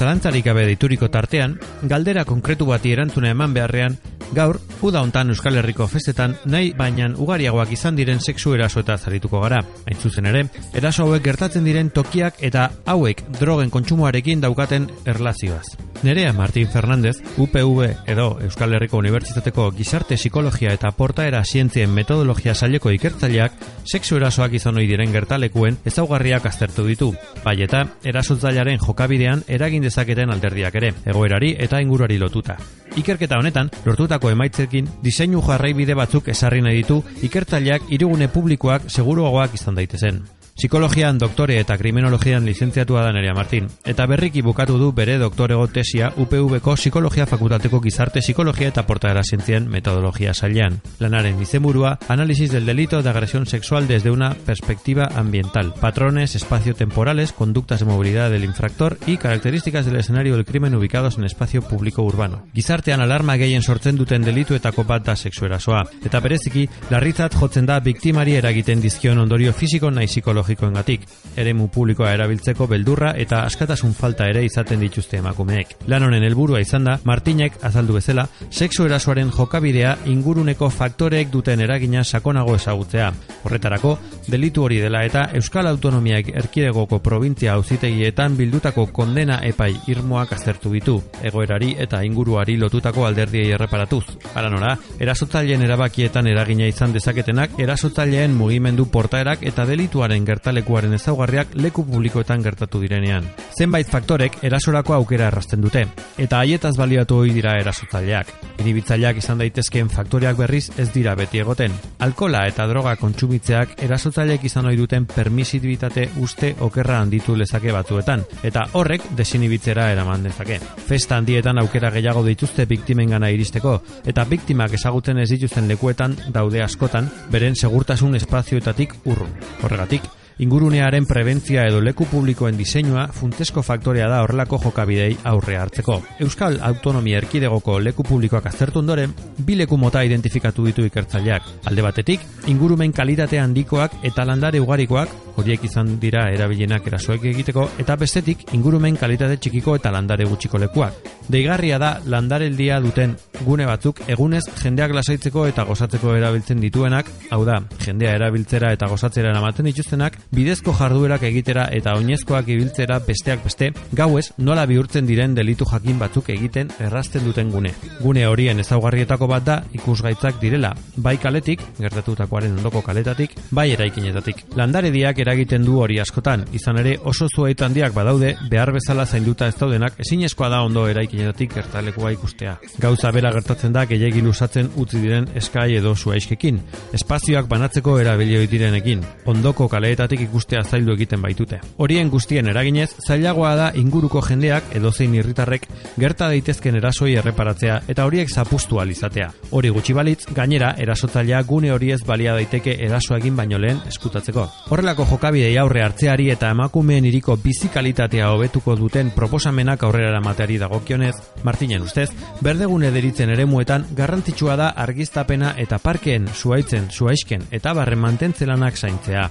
Zalantzarik 0.00 0.44
gabe 0.44 0.66
dituriko 0.66 1.08
tartean, 1.12 1.58
galdera 1.84 2.24
konkretu 2.24 2.66
bati 2.66 2.90
erantzuna 2.92 3.30
eman 3.36 3.54
beharrean, 3.54 3.98
gaur, 4.32 4.60
uda 4.82 5.02
hontan 5.02 5.30
Euskal 5.30 5.56
Herriko 5.58 5.86
festetan, 5.88 6.36
nahi 6.44 6.72
bainan 6.76 7.16
ugariagoak 7.18 7.72
izan 7.74 7.96
diren 7.98 8.20
sexu 8.20 8.54
eraso 8.54 8.80
eta 8.80 8.96
zarituko 8.98 9.40
gara. 9.42 9.60
Hain 9.86 9.98
zuzen 9.98 10.30
ere, 10.30 10.46
eraso 10.74 11.06
hauek 11.06 11.24
gertatzen 11.24 11.66
diren 11.66 11.90
tokiak 11.90 12.42
eta 12.46 12.70
hauek 12.86 13.22
drogen 13.40 13.70
kontsumoarekin 13.70 14.40
daukaten 14.40 14.90
erlazioaz. 15.04 15.76
Nerea 16.02 16.32
Martin 16.32 16.68
Fernandez, 16.68 17.18
UPV 17.36 17.90
edo 18.08 18.38
Euskal 18.40 18.72
Herriko 18.72 18.96
Unibertsitateko 18.96 19.70
Gizarte 19.76 20.16
Psikologia 20.16 20.72
eta 20.72 20.92
Portaera 20.96 21.42
Zientzien 21.44 21.92
Metodologia 21.92 22.54
Saileko 22.54 22.90
ikertzaileak 22.96 23.58
sexu 23.84 24.16
erasoak 24.16 24.56
izan 24.56 24.80
ohi 24.80 24.88
diren 24.88 25.12
gertalekuen 25.12 25.76
ezaugarriak 25.84 26.46
aztertu 26.48 26.86
ditu. 26.88 27.12
Bai 27.44 27.58
eta 27.66 27.84
erasotzailearen 28.02 28.80
jokabidean 28.80 29.44
eragin 29.46 29.84
dezaketen 29.84 30.32
alderdiak 30.32 30.80
ere, 30.80 30.94
egoerari 31.04 31.54
eta 31.58 31.82
inguruari 31.84 32.16
lotuta. 32.18 32.56
Ikerketa 32.98 33.38
honetan, 33.38 33.70
lortutako 33.86 34.32
emaitzekin 34.34 34.88
diseinu 35.04 35.42
jarraibide 35.46 35.94
batzuk 35.94 36.28
esarri 36.34 36.60
nahi 36.64 36.82
ditu 36.82 36.98
ikertzaileak 37.22 37.90
irigune 37.94 38.28
publikoak 38.28 38.90
seguruagoak 38.90 39.54
izan 39.54 39.78
daitezen. 39.78 40.22
Psikologian 40.60 41.16
doktore 41.16 41.54
eta 41.56 41.72
kriminologian 41.80 42.44
lizentziatua 42.44 43.00
da 43.00 43.14
Nerea 43.16 43.32
Martin, 43.32 43.70
eta 43.88 44.04
berriki 44.04 44.42
bukatu 44.44 44.74
du 44.76 44.90
bere 44.92 45.14
doktorego 45.16 45.64
tesia 45.72 46.10
UPV-ko 46.20 46.74
Psikologia 46.76 47.24
Fakultateko 47.24 47.80
Gizarte 47.80 48.20
Psikologia 48.20 48.68
eta 48.68 48.84
Portaera 48.84 49.22
Zientzien 49.24 49.70
Metodologia 49.72 50.34
Sailean. 50.34 50.76
Lanaren 50.98 51.40
izenburua, 51.40 51.94
análisis 52.08 52.52
del 52.52 52.66
delito 52.66 53.00
de 53.02 53.08
agresión 53.08 53.46
sexual 53.46 53.88
desde 53.88 54.10
una 54.10 54.34
perspectiva 54.34 55.08
ambiental, 55.14 55.72
patrones 55.80 56.34
espacio-temporales, 56.34 57.32
conductas 57.32 57.80
de 57.80 57.86
movilidad 57.86 58.30
del 58.30 58.44
infractor 58.44 58.98
y 59.06 59.16
características 59.16 59.86
del 59.86 59.96
escenario 59.96 60.36
del 60.36 60.44
crimen 60.44 60.74
ubicados 60.74 61.16
en 61.16 61.24
espacio 61.24 61.62
público 61.62 62.02
urbano. 62.02 62.44
Gizartean 62.52 63.00
alarma 63.00 63.38
gehien 63.38 63.62
sortzen 63.62 63.96
duten 63.96 64.20
delituetako 64.20 64.84
bat 64.84 65.08
da 65.08 65.16
sexuerasoa, 65.16 65.86
eta 66.04 66.20
bereziki, 66.20 66.68
larritzat 66.90 67.32
jotzen 67.32 67.64
da 67.64 67.80
biktimari 67.80 68.36
eragiten 68.36 68.84
dizkion 68.84 69.24
ondorio 69.24 69.54
fisiko 69.54 69.90
nahi 69.90 70.06
psikologikoengatik, 70.50 71.06
eremu 71.36 71.68
publikoa 71.68 72.12
erabiltzeko 72.14 72.66
beldurra 72.66 73.12
eta 73.18 73.44
askatasun 73.46 73.94
falta 73.94 74.26
ere 74.28 74.42
izaten 74.44 74.80
dituzte 74.80 75.18
emakumeek. 75.18 75.76
Lan 75.88 76.04
honen 76.04 76.24
helburua 76.24 76.60
izan 76.60 76.84
da, 76.84 76.98
Martinek 77.04 77.58
azaldu 77.62 77.94
bezala, 77.98 78.26
sexu 78.50 78.86
erasoaren 78.86 79.30
jokabidea 79.30 79.96
inguruneko 80.10 80.70
faktoreek 80.70 81.30
duten 81.30 81.60
eragina 81.60 82.04
sakonago 82.04 82.54
ezagutzea. 82.56 83.12
Horretarako, 83.44 83.96
delitu 84.28 84.64
hori 84.64 84.80
dela 84.80 85.04
eta 85.04 85.28
Euskal 85.34 85.68
Autonomiak 85.70 86.28
erkidegoko 86.34 86.98
provintzia 86.98 87.54
auzitegietan 87.54 88.36
bildutako 88.36 88.86
kondena 88.92 89.40
epai 89.46 89.72
irmoak 89.88 90.34
aztertu 90.36 90.72
ditu, 90.74 90.98
egoerari 91.22 91.74
eta 91.78 92.02
inguruari 92.04 92.56
lotutako 92.56 93.06
alderdiei 93.06 93.54
erreparatuz. 93.54 94.04
Hala 94.34 94.50
nora, 94.50 94.74
erasotzaileen 95.00 95.62
erabakietan 95.62 96.26
eragina 96.26 96.66
izan 96.68 96.92
dezaketenak, 96.92 97.58
erasotzaileen 97.60 98.34
mugimendu 98.36 98.86
portaerak 98.90 99.44
eta 99.46 99.64
delituaren 99.68 100.24
gertalekuaren 100.40 100.96
ezaugarriak 100.96 101.52
leku 101.60 101.84
publikoetan 101.84 102.40
gertatu 102.42 102.80
direnean. 102.80 103.26
Zenbait 103.58 103.88
faktorek 103.88 104.38
erasorako 104.46 104.94
aukera 104.96 105.26
errasten 105.28 105.60
dute, 105.60 105.84
eta 106.16 106.38
haietaz 106.40 106.76
baliatu 106.78 107.18
ohi 107.20 107.34
dira 107.36 107.58
erasotzaileak. 107.60 108.30
Inibitzaileak 108.62 109.18
izan 109.20 109.40
daitezkeen 109.42 109.90
faktoreak 109.92 110.38
berriz 110.38 110.70
ez 110.78 110.88
dira 110.94 111.14
beti 111.14 111.42
egoten. 111.42 111.74
Alkola 112.00 112.46
eta 112.48 112.66
droga 112.70 112.94
kontsumitzeak 112.96 113.76
erasotzaileek 113.84 114.46
izan 114.48 114.70
ohi 114.70 114.78
duten 114.80 115.04
permisibitate 115.10 116.06
uste 116.24 116.54
okerra 116.60 117.00
handitu 117.02 117.36
lezake 117.36 117.72
batzuetan, 117.76 118.24
eta 118.42 118.64
horrek 118.72 119.10
desinibitzera 119.16 119.90
eraman 119.92 120.24
dezake. 120.24 120.56
Festa 120.88 121.18
handietan 121.20 121.60
aukera 121.60 121.90
gehiago 121.92 122.24
dituzte 122.24 122.64
biktimengana 122.70 123.28
iristeko, 123.30 123.76
eta 124.06 124.24
biktimak 124.24 124.78
ezagutzen 124.80 125.20
ez 125.20 125.28
dituzten 125.34 125.68
lekuetan 125.68 126.16
daude 126.32 126.64
askotan, 126.64 127.10
beren 127.30 127.56
segurtasun 127.56 128.16
espazioetatik 128.16 128.96
urrun. 129.04 129.36
Horregatik, 129.60 130.08
ingurunearen 130.40 131.04
prebentzia 131.04 131.66
edo 131.68 131.82
leku 131.84 132.06
publikoen 132.08 132.56
diseinua 132.56 133.06
funtesko 133.12 133.62
faktorea 133.62 134.08
da 134.08 134.22
horrelako 134.24 134.58
jokabidei 134.64 135.12
aurre 135.28 135.58
hartzeko. 135.60 135.98
Euskal 136.24 136.56
Autonomia 136.64 137.20
Erkidegoko 137.20 137.76
leku 137.80 138.06
publikoak 138.08 138.48
aztertu 138.48 138.80
ondoren, 138.80 139.12
bi 139.36 139.58
leku 139.60 139.76
mota 139.76 140.02
identifikatu 140.04 140.64
ditu 140.64 140.86
ikertzaileak. 140.88 141.50
Alde 141.68 141.84
batetik, 141.84 142.24
ingurumen 142.48 142.92
kalitate 142.96 143.38
handikoak 143.38 144.00
eta 144.08 144.24
landare 144.24 144.60
ugarikoak, 144.64 145.12
horiek 145.40 145.64
izan 145.68 145.98
dira 146.00 146.26
erabilienak 146.32 146.86
erasoek 146.88 147.24
egiteko, 147.34 147.68
eta 147.80 147.96
bestetik, 148.00 148.46
ingurumen 148.56 148.96
kalitate 148.96 149.36
txikiko 149.36 149.76
eta 149.76 149.92
landare 149.92 150.24
gutxiko 150.28 150.58
lekuak. 150.60 150.96
Deigarria 151.30 151.78
da 151.78 151.92
landareldia 152.10 152.80
duten 152.82 153.12
gune 153.44 153.66
batzuk 153.68 154.00
egunez 154.10 154.42
jendeak 154.62 154.92
lasaitzeko 154.96 155.46
eta 155.46 155.64
gozatzeko 155.68 156.16
erabiltzen 156.16 156.60
dituenak, 156.64 157.06
hau 157.30 157.44
da, 157.46 157.60
jendea 157.84 158.16
erabiltzera 158.18 158.72
eta 158.74 158.88
gozatzera 158.90 159.30
eramaten 159.30 159.68
dituztenak, 159.70 160.18
bidezko 160.30 160.72
jarduerak 160.78 161.24
egitera 161.26 161.66
eta 161.74 161.96
oinezkoak 161.98 162.48
ibiltzera 162.54 163.00
besteak 163.06 163.42
beste, 163.44 163.70
gauez 163.96 164.30
nola 164.38 164.64
bihurtzen 164.70 165.06
diren 165.08 165.34
delitu 165.34 165.66
jakin 165.66 165.98
batzuk 165.98 166.30
egiten 166.30 166.70
errazten 166.78 167.24
duten 167.26 167.50
gune. 167.50 167.72
Gune 168.00 168.26
horien 168.26 168.62
ezaugarrietako 168.62 169.26
bat 169.30 169.46
da 169.46 169.56
ikusgaitzak 169.74 170.38
direla, 170.40 170.72
bai 170.96 171.16
kaletik, 171.18 171.62
gertatutakoaren 171.78 172.54
ondoko 172.58 172.82
kaletatik, 172.86 173.34
bai 173.50 173.70
eraikinetatik. 173.74 174.44
Landarediak 174.56 175.18
eragiten 175.18 175.66
du 175.66 175.80
hori 175.82 175.98
askotan, 176.00 176.46
izan 176.52 176.78
ere 176.78 176.96
oso 177.04 177.26
zuait 177.28 177.60
handiak 177.62 177.94
badaude, 177.96 178.36
behar 178.50 178.72
bezala 178.76 179.06
zainduta 179.06 179.48
ez 179.50 179.56
daudenak, 179.58 179.98
ezinezkoa 180.04 180.48
da 180.52 180.62
ondo 180.62 180.86
eraikinetatik 180.88 181.54
gertalekua 181.58 182.14
ikustea. 182.14 182.56
Gauza 182.78 183.10
bera 183.10 183.32
gertatzen 183.34 183.74
da 183.74 183.84
gehiagin 183.90 184.30
usatzen 184.30 184.70
utzi 184.76 185.02
diren 185.02 185.26
eskai 185.34 185.74
edo 185.80 185.94
zuaizkekin, 185.96 186.62
espazioak 186.96 187.48
banatzeko 187.50 187.98
erabilioi 187.98 188.46
direnekin, 188.50 189.02
ondoko 189.30 189.68
kaleetatik 189.68 190.19
ikustea 190.26 190.62
zaildu 190.64 190.94
egiten 190.94 191.22
baitute. 191.22 191.60
Horien 191.78 192.10
guztien 192.10 192.46
eraginez, 192.50 192.90
zailagoa 193.06 193.54
da 193.56 193.70
inguruko 193.74 194.22
jendeak 194.22 194.74
edozein 194.76 195.14
irritarrek 195.14 195.66
gerta 195.98 196.28
daitezken 196.28 196.76
erasoi 196.80 197.14
erreparatzea 197.20 197.80
eta 197.88 198.04
horiek 198.06 198.30
zapustu 198.30 198.80
izatea. 198.90 199.30
Hori 199.50 199.68
gutxi 199.68 199.92
balitz, 199.92 200.26
gainera 200.34 200.74
erasotzailea 200.78 201.42
gune 201.42 201.72
hori 201.72 201.90
ez 201.92 202.02
balia 202.06 202.32
daiteke 202.34 202.76
eraso 202.84 203.16
egin 203.16 203.36
baino 203.36 203.58
lehen 203.58 203.80
eskutatzeko. 203.88 204.46
Horrelako 204.70 205.06
jokabidei 205.10 205.56
aurre 205.58 205.82
hartzeari 205.84 206.30
eta 206.30 206.50
emakumeen 206.50 207.04
iriko 207.04 207.36
bizikalitatea 207.36 208.30
hobetuko 208.30 208.76
duten 208.76 209.10
proposamenak 209.10 209.82
aurrera 209.82 210.10
eramateari 210.10 210.58
dagokionez, 210.58 211.14
Martinen 211.42 211.82
ustez, 211.82 212.10
berdegune 212.40 212.90
deritzen 212.90 213.30
eremuetan 213.30 213.86
garrantzitsua 213.96 214.56
da 214.56 214.70
argiztapena 214.84 215.54
eta 215.58 215.78
parkeen, 215.78 216.28
zuaitzen, 216.28 216.90
zuaisken 216.90 217.46
eta 217.50 217.74
barren 217.74 218.00
mantentzelanak 218.00 218.76
zaintzea. 218.76 219.30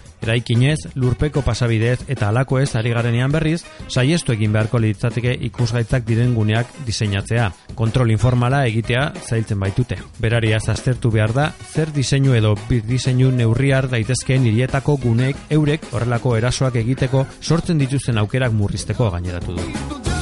Eraikinez, 0.69 0.95
lurpeko 0.95 1.41
pasabidez 1.41 2.03
eta 2.07 2.29
alako 2.29 2.59
ez 2.59 2.75
ari 2.75 2.91
garenean 2.93 3.31
berriz, 3.31 3.63
saiestu 3.87 4.33
egin 4.33 4.53
beharko 4.53 4.79
litzateke 4.79 5.33
ikusgaitzak 5.49 6.05
diren 6.05 6.35
guneak 6.35 6.67
diseinatzea. 6.85 7.49
Kontrol 7.75 8.11
informala 8.11 8.65
egitea 8.67 9.13
zailtzen 9.25 9.59
baitute. 9.59 9.97
Berariaz 10.19 10.67
aztertu 10.69 11.11
behar 11.11 11.33
da, 11.33 11.49
zer 11.73 11.93
diseinu 11.95 12.35
edo 12.35 12.55
bir 12.69 12.83
diseinu 12.85 13.31
neurriar 13.31 13.89
daitezkeen 13.89 14.45
hirietako 14.45 14.97
guneek 15.01 15.49
eurek 15.49 15.89
horrelako 15.91 16.37
erasoak 16.37 16.79
egiteko 16.83 17.25
sortzen 17.41 17.79
dituzten 17.79 18.17
aukerak 18.17 18.53
murrizteko 18.53 19.09
gaineratu 19.09 19.57
du. 19.57 20.18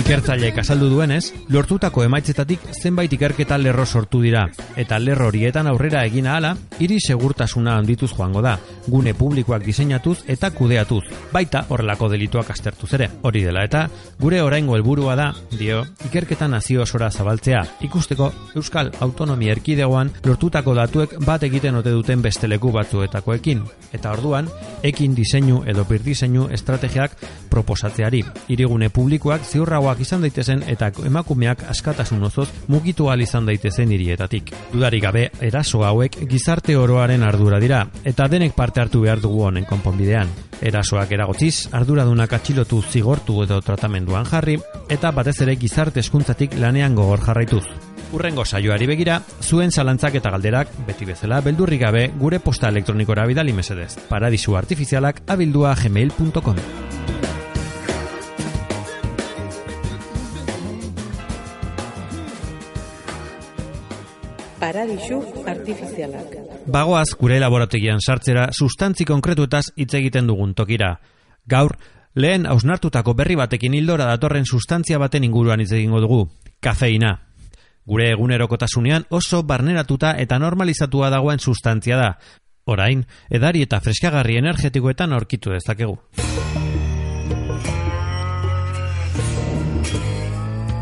Ikertzaileek 0.00 0.56
azaldu 0.62 0.86
duenez, 0.88 1.34
lortutako 1.52 2.00
emaitzetatik 2.06 2.62
zenbait 2.80 3.12
ikerketa 3.12 3.58
lerro 3.60 3.84
sortu 3.84 4.22
dira, 4.24 4.46
eta 4.80 4.96
lerro 4.98 5.26
horietan 5.28 5.66
aurrera 5.68 6.06
egin 6.08 6.24
ahala, 6.30 6.54
hiri 6.80 6.96
segurtasuna 7.04 7.74
handituz 7.76 8.08
joango 8.14 8.40
da, 8.40 8.54
gune 8.86 9.12
publikoak 9.14 9.60
diseinatuz 9.66 10.22
eta 10.32 10.50
kudeatuz, 10.56 11.02
baita 11.34 11.66
horrelako 11.68 12.08
delituak 12.14 12.48
astertuz 12.54 12.88
ere. 12.96 13.10
Hori 13.28 13.42
dela 13.44 13.66
eta, 13.68 13.82
gure 14.18 14.40
oraingo 14.40 14.78
helburua 14.78 15.18
da, 15.20 15.26
dio, 15.52 15.82
ikerketa 16.08 16.48
nazio 16.48 16.86
osora 16.86 17.10
zabaltzea, 17.10 17.60
ikusteko 17.84 18.30
Euskal 18.56 18.90
Autonomia 19.04 19.52
Erkidegoan 19.52 20.14
lortutako 20.24 20.74
datuek 20.80 21.18
bat 21.26 21.44
egiten 21.44 21.76
ote 21.82 21.92
duten 21.92 22.24
beste 22.24 22.48
leku 22.48 22.72
batzuetakoekin, 22.72 23.62
eta 23.92 24.16
orduan, 24.16 24.48
ekin 24.82 25.14
diseinu 25.14 25.60
edo 25.68 25.84
birdiseinu 25.84 26.48
estrategiak 26.48 27.20
proposatzeari, 27.52 28.24
hirigune 28.48 28.88
publikoak 28.88 29.44
ziurragoak 29.90 30.00
izan 30.00 30.22
daitezen 30.22 30.62
eta 30.68 30.90
emakumeak 31.06 31.64
askatasun 31.70 32.22
osoz 32.24 32.48
mugitu 32.68 33.08
ahal 33.08 33.20
izan 33.20 33.46
daitezen 33.46 33.90
hirietatik. 33.90 34.52
Dudarik 34.72 35.02
gabe, 35.02 35.30
eraso 35.40 35.84
hauek 35.84 36.16
gizarte 36.28 36.76
oroaren 36.76 37.22
ardura 37.22 37.58
dira, 37.60 37.86
eta 38.04 38.28
denek 38.28 38.54
parte 38.54 38.80
hartu 38.80 39.00
behar 39.02 39.20
dugu 39.20 39.44
honen 39.46 39.64
konponbidean. 39.64 40.28
Erasoak 40.60 41.12
eragotziz, 41.12 41.68
arduradunak 41.72 42.32
atxilotu 42.32 42.82
zigortu 42.82 43.42
edo 43.42 43.60
tratamenduan 43.60 44.26
jarri, 44.26 44.58
eta 44.88 45.10
batez 45.10 45.40
ere 45.42 45.56
gizarte 45.56 46.00
eskuntzatik 46.00 46.58
lanean 46.58 46.94
gogor 46.94 47.20
jarraituz. 47.20 47.64
Urrengo 48.12 48.44
saioari 48.44 48.86
begira, 48.90 49.20
zuen 49.40 49.70
zalantzak 49.70 50.16
eta 50.18 50.30
galderak, 50.30 50.72
beti 50.86 51.06
bezala, 51.06 51.40
beldurri 51.40 51.78
gabe, 51.78 52.10
gure 52.18 52.40
posta 52.40 52.68
elektronikora 52.68 53.26
bidali 53.26 53.52
mesedez. 53.52 53.96
Paradisu 54.08 54.56
artifizialak 54.58 55.22
abildua 55.28 55.74
gmail.com. 55.78 56.58
Paradisu 64.60 65.22
artifizialak. 65.48 66.36
Bagoaz 66.66 67.08
gure 67.18 67.40
laborategian 67.40 68.02
sartzera 68.04 68.50
sustantzi 68.52 69.06
konkretuetaz 69.08 69.70
hitz 69.76 69.94
egiten 69.94 70.28
dugun 70.28 70.54
tokira. 70.54 70.98
Gaur, 71.48 71.76
Lehen 72.14 72.46
hausnartutako 72.50 73.14
berri 73.14 73.36
batekin 73.38 73.74
hildora 73.78 74.08
datorren 74.08 74.44
sustantzia 74.44 74.98
baten 74.98 75.24
inguruan 75.24 75.60
hitz 75.62 75.70
egingo 75.76 76.00
dugu, 76.02 76.24
kafeina. 76.60 77.12
Gure 77.86 78.10
egunerokotasunean 78.16 79.06
oso 79.10 79.42
barneratuta 79.46 80.16
eta 80.18 80.38
normalizatua 80.38 81.10
dagoen 81.10 81.38
sustantzia 81.38 81.96
da. 81.96 82.10
Orain, 82.66 83.06
edari 83.30 83.62
eta 83.62 83.80
freskagarri 83.80 84.36
energetikoetan 84.42 85.12
aurkitu 85.12 85.54
dezakegu. 85.54 85.96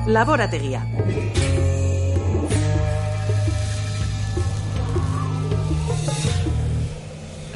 Laborategia. 0.08 0.80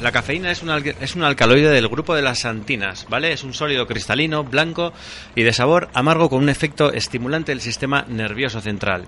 La 0.03 0.11
cafeína 0.11 0.51
es 0.51 0.61
un, 0.61 0.69
es 0.69 1.15
un 1.15 1.23
alcaloide 1.23 1.69
del 1.69 1.87
grupo 1.87 2.13
de 2.13 2.21
las 2.21 2.43
antinas, 2.43 3.07
¿vale? 3.09 3.31
Es 3.31 3.45
un 3.45 3.53
sólido 3.53 3.87
cristalino, 3.87 4.43
blanco 4.43 4.91
y 5.33 5.43
de 5.43 5.53
sabor 5.53 5.87
amargo 5.93 6.29
con 6.29 6.43
un 6.43 6.49
efecto 6.49 6.91
estimulante 6.91 7.53
del 7.53 7.61
sistema 7.61 8.03
nervioso 8.09 8.59
central. 8.59 9.05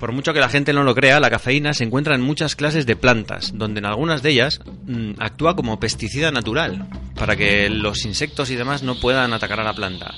Por 0.00 0.12
mucho 0.12 0.32
que 0.32 0.40
la 0.40 0.48
gente 0.48 0.72
no 0.72 0.84
lo 0.84 0.94
crea, 0.94 1.20
la 1.20 1.28
cafeína 1.28 1.74
se 1.74 1.84
encuentra 1.84 2.14
en 2.14 2.22
muchas 2.22 2.56
clases 2.56 2.86
de 2.86 2.96
plantas, 2.96 3.52
donde 3.58 3.80
en 3.80 3.84
algunas 3.84 4.22
de 4.22 4.30
ellas 4.30 4.60
mm, 4.86 5.16
actúa 5.18 5.54
como 5.54 5.78
pesticida 5.78 6.30
natural, 6.30 6.86
para 7.14 7.36
que 7.36 7.68
los 7.68 8.06
insectos 8.06 8.48
y 8.48 8.56
demás 8.56 8.82
no 8.82 8.98
puedan 8.98 9.34
atacar 9.34 9.60
a 9.60 9.64
la 9.64 9.74
planta. 9.74 10.14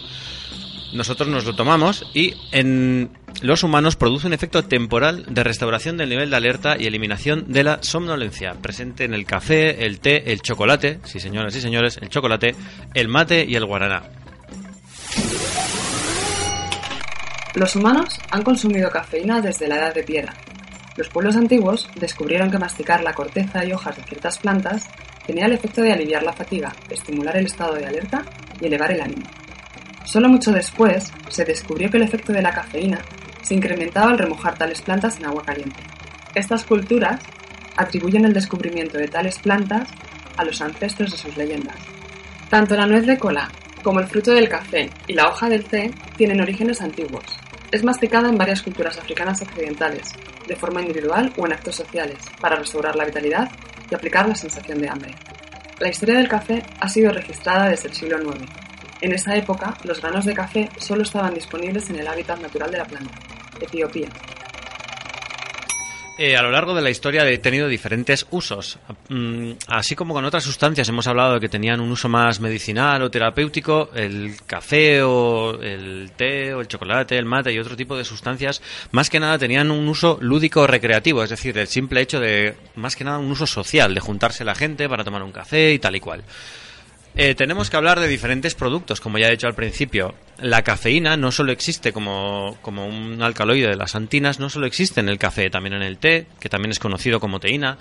Nosotros 0.92 1.28
nos 1.28 1.44
lo 1.44 1.54
tomamos 1.54 2.04
y 2.14 2.35
en 2.52 3.11
los 3.42 3.62
humanos 3.62 3.97
produce 3.97 4.26
un 4.26 4.32
efecto 4.32 4.64
temporal 4.64 5.25
de 5.28 5.44
restauración 5.44 5.97
del 5.97 6.09
nivel 6.09 6.30
de 6.30 6.37
alerta 6.37 6.76
y 6.78 6.87
eliminación 6.87 7.52
de 7.52 7.64
la 7.64 7.82
somnolencia, 7.82 8.54
presente 8.61 9.04
en 9.04 9.14
el 9.14 9.25
café, 9.25 9.87
el 9.87 10.00
té, 10.00 10.32
el 10.32 10.42
chocolate, 10.42 10.99
sí 11.04 11.20
señoras 11.20 11.54
y 11.54 11.61
señores, 11.61 11.99
el 12.02 12.09
chocolate, 12.09 12.54
el 12.94 13.09
mate 13.09 13.44
y 13.49 13.54
el 13.54 13.66
guaraná. 13.66 14.02
Los 17.54 17.75
humanos 17.76 18.18
han 18.30 18.42
consumido 18.42 18.90
cafeína 18.90 19.40
desde 19.40 19.68
la 19.68 19.76
edad 19.76 19.94
de 19.94 20.02
piedra. 20.02 20.35
Los 20.97 21.09
pueblos 21.09 21.37
antiguos 21.37 21.88
descubrieron 21.97 22.50
que 22.50 22.59
masticar 22.59 23.02
la 23.02 23.14
corteza 23.14 23.64
y 23.64 23.73
hojas 23.73 23.97
de 23.97 24.02
ciertas 24.02 24.38
plantas 24.38 24.88
tenía 25.26 25.47
el 25.47 25.52
efecto 25.52 25.82
de 25.82 25.92
aliviar 25.92 26.23
la 26.23 26.32
fatiga, 26.32 26.75
estimular 26.88 27.37
el 27.37 27.47
estado 27.47 27.75
de 27.75 27.87
alerta 27.87 28.25
y 28.61 28.66
elevar 28.66 28.92
el 28.92 29.00
ánimo. 29.00 29.39
Solo 30.11 30.29
mucho 30.29 30.50
después 30.50 31.12
se 31.29 31.45
descubrió 31.45 31.88
que 31.88 31.97
el 31.97 32.02
efecto 32.02 32.33
de 32.33 32.43
la 32.43 32.52
cafeína 32.52 32.99
se 33.43 33.55
incrementaba 33.55 34.11
al 34.11 34.19
remojar 34.19 34.59
tales 34.59 34.83
plantas 34.83 35.17
en 35.19 35.26
agua 35.26 35.45
caliente. 35.45 35.79
Estas 36.35 36.64
culturas 36.64 37.21
atribuyen 37.76 38.25
el 38.25 38.33
descubrimiento 38.33 38.99
de 38.99 39.07
tales 39.07 39.38
plantas 39.38 39.88
a 40.37 40.43
los 40.43 40.61
ancestros 40.62 41.12
de 41.12 41.17
sus 41.17 41.37
leyendas. 41.37 41.76
Tanto 42.49 42.75
la 42.75 42.87
nuez 42.87 43.07
de 43.07 43.21
cola 43.21 43.52
como 43.85 44.00
el 44.00 44.09
fruto 44.09 44.33
del 44.33 44.49
café 44.49 44.90
y 45.07 45.12
la 45.12 45.29
hoja 45.29 45.49
del 45.49 45.64
té 45.64 45.93
tienen 46.17 46.40
orígenes 46.40 46.81
antiguos. 46.81 47.25
Es 47.71 47.85
masticada 47.85 48.31
en 48.31 48.37
varias 48.37 48.62
culturas 48.62 48.99
africanas 48.99 49.40
occidentales, 49.43 50.12
de 50.49 50.57
forma 50.57 50.83
individual 50.83 51.33
o 51.37 51.47
en 51.47 51.52
actos 51.52 51.76
sociales, 51.76 52.19
para 52.40 52.57
restaurar 52.57 52.97
la 52.97 53.05
vitalidad 53.05 53.49
y 53.88 53.95
aplicar 53.95 54.29
la 54.29 54.35
sensación 54.35 54.81
de 54.81 54.88
hambre. 54.88 55.14
La 55.79 55.88
historia 55.88 56.17
del 56.17 56.29
café 56.29 56.64
ha 56.81 56.88
sido 56.88 57.12
registrada 57.12 57.69
desde 57.69 57.87
el 57.87 57.95
siglo 57.95 58.21
IX. 58.21 58.70
En 59.00 59.12
esa 59.12 59.35
época, 59.37 59.76
los 59.85 60.00
granos 60.00 60.25
de 60.25 60.35
café 60.35 60.69
solo 60.78 61.02
estaban 61.02 61.35
disponibles 61.35 61.88
en 61.90 62.00
el 62.00 62.07
hábitat 62.07 62.40
natural 62.40 62.71
de 62.71 62.78
la 62.78 62.85
planta, 62.85 63.14
Etiopía. 63.61 64.09
Eh, 66.23 66.37
a 66.37 66.42
lo 66.42 66.50
largo 66.50 66.75
de 66.75 66.83
la 66.83 66.90
historia 66.90 67.26
he 67.26 67.38
tenido 67.38 67.66
diferentes 67.66 68.26
usos. 68.30 68.78
Mm, 69.09 69.52
así 69.69 69.97
como 69.97 70.12
con 70.12 70.23
otras 70.26 70.45
sustancias 70.45 70.87
hemos 70.90 71.07
hablado 71.07 71.33
de 71.33 71.40
que 71.40 71.49
tenían 71.49 71.80
un 71.80 71.90
uso 71.90 72.11
más 72.11 72.40
medicinal 72.40 73.00
o 73.00 73.11
terapéutico, 73.11 73.88
el 73.95 74.35
café 74.45 75.02
o 75.02 75.59
el 75.62 76.12
té 76.14 76.52
o 76.52 76.61
el 76.61 76.69
chocolate, 76.69 77.16
el 77.16 77.25
mate 77.25 77.54
y 77.54 77.59
otro 77.59 77.75
tipo 77.75 77.97
de 77.97 78.04
sustancias, 78.04 78.61
más 78.92 79.09
que 79.09 79.19
nada 79.19 79.38
tenían 79.38 79.71
un 79.71 79.88
uso 79.88 80.19
lúdico 80.21 80.66
recreativo, 80.66 81.25
es 81.25 81.30
decir, 81.30 81.57
el 81.57 81.69
simple 81.69 82.02
hecho 82.02 82.21
de, 82.21 82.54
más 82.76 82.97
que 82.97 83.04
nada, 83.04 83.16
un 83.16 83.30
uso 83.30 83.47
social, 83.47 83.95
de 83.95 84.00
juntarse 84.00 84.45
la 84.45 84.54
gente 84.54 84.90
para 84.90 85.04
tomar 85.04 85.23
un 85.23 85.33
café 85.33 85.73
y 85.73 85.78
tal 85.78 85.97
y 85.97 86.00
cual. 86.00 86.23
Eh, 87.17 87.35
tenemos 87.35 87.69
que 87.71 87.76
hablar 87.76 87.99
de 87.99 88.07
diferentes 88.07 88.55
productos, 88.55 89.00
como 89.00 89.19
ya 89.19 89.26
he 89.26 89.33
dicho 89.33 89.47
al 89.47 89.55
principio. 89.55 90.14
La 90.38 90.62
cafeína 90.62 91.17
no 91.17 91.33
solo 91.33 91.52
existe 91.52 91.93
como, 91.93 92.57
como 92.62 92.87
un 92.87 93.21
alcaloide 93.21 93.69
de 93.69 93.76
las 93.76 93.95
antinas, 93.97 94.38
no 94.38 94.49
solo 94.49 94.67
existe 94.67 95.00
en 95.00 95.09
el 95.09 95.19
café, 95.19 95.50
también 95.50 95.75
en 95.75 95.83
el 95.83 95.99
té, 95.99 96.26
que 96.38 96.49
también 96.49 96.71
es 96.71 96.79
conocido 96.79 97.19
como 97.19 97.40
teína, 97.40 97.79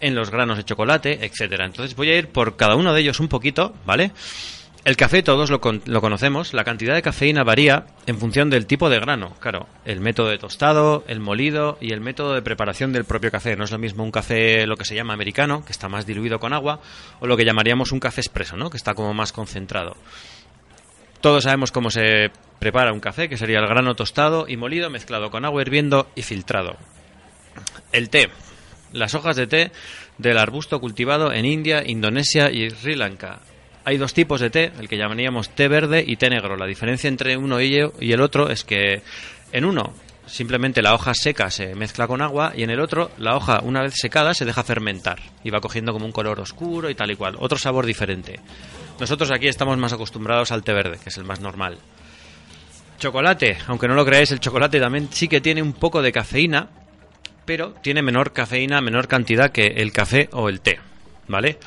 en 0.00 0.14
los 0.14 0.30
granos 0.30 0.56
de 0.56 0.64
chocolate, 0.64 1.24
etcétera. 1.24 1.66
Entonces 1.66 1.94
voy 1.94 2.10
a 2.10 2.18
ir 2.18 2.28
por 2.28 2.56
cada 2.56 2.74
uno 2.74 2.94
de 2.94 3.02
ellos 3.02 3.20
un 3.20 3.28
poquito, 3.28 3.74
¿vale? 3.84 4.12
El 4.82 4.96
café 4.96 5.22
todos 5.22 5.50
lo, 5.50 5.60
con- 5.60 5.82
lo 5.84 6.00
conocemos, 6.00 6.54
la 6.54 6.64
cantidad 6.64 6.94
de 6.94 7.02
cafeína 7.02 7.44
varía 7.44 7.84
en 8.06 8.18
función 8.18 8.48
del 8.48 8.64
tipo 8.66 8.88
de 8.88 8.98
grano, 8.98 9.34
claro, 9.38 9.66
el 9.84 10.00
método 10.00 10.28
de 10.28 10.38
tostado, 10.38 11.04
el 11.06 11.20
molido 11.20 11.76
y 11.82 11.92
el 11.92 12.00
método 12.00 12.32
de 12.32 12.40
preparación 12.40 12.90
del 12.92 13.04
propio 13.04 13.30
café. 13.30 13.56
No 13.56 13.64
es 13.64 13.70
lo 13.72 13.78
mismo 13.78 14.02
un 14.04 14.10
café, 14.10 14.66
lo 14.66 14.76
que 14.78 14.86
se 14.86 14.94
llama 14.94 15.12
americano, 15.12 15.64
que 15.66 15.72
está 15.72 15.90
más 15.90 16.06
diluido 16.06 16.40
con 16.40 16.54
agua, 16.54 16.80
o 17.20 17.26
lo 17.26 17.36
que 17.36 17.44
llamaríamos 17.44 17.92
un 17.92 18.00
café 18.00 18.22
expreso, 18.22 18.56
¿no? 18.56 18.70
que 18.70 18.78
está 18.78 18.94
como 18.94 19.12
más 19.12 19.32
concentrado. 19.32 19.96
Todos 21.20 21.44
sabemos 21.44 21.72
cómo 21.72 21.90
se 21.90 22.30
prepara 22.58 22.94
un 22.94 23.00
café, 23.00 23.28
que 23.28 23.36
sería 23.36 23.58
el 23.58 23.66
grano 23.66 23.94
tostado 23.94 24.46
y 24.48 24.56
molido, 24.56 24.88
mezclado 24.88 25.30
con 25.30 25.44
agua 25.44 25.60
hirviendo 25.60 26.08
y 26.14 26.22
filtrado. 26.22 26.78
El 27.92 28.08
té. 28.08 28.30
Las 28.92 29.14
hojas 29.14 29.36
de 29.36 29.46
té 29.46 29.72
del 30.16 30.38
arbusto 30.38 30.80
cultivado 30.80 31.32
en 31.34 31.44
India, 31.44 31.82
Indonesia 31.86 32.50
y 32.50 32.70
Sri 32.70 32.96
Lanka. 32.96 33.40
Hay 33.84 33.96
dos 33.96 34.12
tipos 34.12 34.40
de 34.40 34.50
té, 34.50 34.72
el 34.78 34.88
que 34.88 34.96
llamaríamos 34.96 35.50
té 35.50 35.68
verde 35.68 36.04
y 36.06 36.16
té 36.16 36.28
negro. 36.28 36.56
La 36.56 36.66
diferencia 36.66 37.08
entre 37.08 37.36
uno 37.36 37.60
y 37.60 38.12
el 38.12 38.20
otro 38.20 38.50
es 38.50 38.64
que 38.64 39.02
en 39.52 39.64
uno 39.64 39.94
simplemente 40.26 40.80
la 40.80 40.94
hoja 40.94 41.12
seca 41.14 41.50
se 41.50 41.74
mezcla 41.74 42.06
con 42.06 42.22
agua 42.22 42.52
y 42.56 42.62
en 42.62 42.70
el 42.70 42.80
otro 42.80 43.10
la 43.18 43.36
hoja 43.36 43.60
una 43.64 43.82
vez 43.82 43.94
secada 43.96 44.32
se 44.32 44.44
deja 44.44 44.62
fermentar 44.62 45.18
y 45.42 45.50
va 45.50 45.60
cogiendo 45.60 45.92
como 45.92 46.06
un 46.06 46.12
color 46.12 46.40
oscuro 46.40 46.88
y 46.88 46.94
tal 46.94 47.10
y 47.10 47.16
cual. 47.16 47.36
Otro 47.38 47.58
sabor 47.58 47.86
diferente. 47.86 48.38
Nosotros 48.98 49.30
aquí 49.30 49.48
estamos 49.48 49.76
más 49.78 49.92
acostumbrados 49.92 50.52
al 50.52 50.62
té 50.62 50.72
verde, 50.72 50.98
que 51.02 51.08
es 51.08 51.16
el 51.16 51.24
más 51.24 51.40
normal. 51.40 51.78
Chocolate, 52.98 53.58
aunque 53.66 53.88
no 53.88 53.94
lo 53.94 54.04
creáis, 54.04 54.30
el 54.30 54.40
chocolate 54.40 54.78
también 54.78 55.08
sí 55.10 55.26
que 55.26 55.40
tiene 55.40 55.62
un 55.62 55.72
poco 55.72 56.02
de 56.02 56.12
cafeína, 56.12 56.68
pero 57.46 57.72
tiene 57.82 58.02
menor 58.02 58.32
cafeína, 58.32 58.82
menor 58.82 59.08
cantidad 59.08 59.50
que 59.50 59.66
el 59.66 59.90
café 59.90 60.28
o 60.32 60.50
el 60.50 60.60
té, 60.60 60.78
¿vale? 61.26 61.58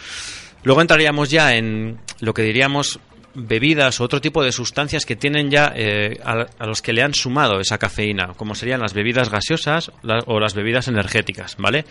Luego 0.63 0.81
entraríamos 0.81 1.29
ya 1.29 1.55
en 1.55 1.99
lo 2.19 2.33
que 2.33 2.43
diríamos 2.43 2.99
bebidas 3.35 3.99
o 3.99 4.03
otro 4.03 4.21
tipo 4.21 4.43
de 4.43 4.51
sustancias 4.51 5.05
que 5.05 5.15
tienen 5.15 5.49
ya 5.49 5.73
eh, 5.75 6.19
a, 6.23 6.65
los 6.65 6.81
que 6.81 6.93
le 6.93 7.01
han 7.01 7.13
sumado 7.13 7.59
esa 7.59 7.77
cafeína, 7.77 8.33
como 8.37 8.55
serían 8.55 8.81
las 8.81 8.93
bebidas 8.93 9.29
gaseosas 9.29 9.91
o 10.25 10.39
las 10.39 10.53
bebidas 10.53 10.87
energéticas, 10.87 11.55
¿vale? 11.57 11.85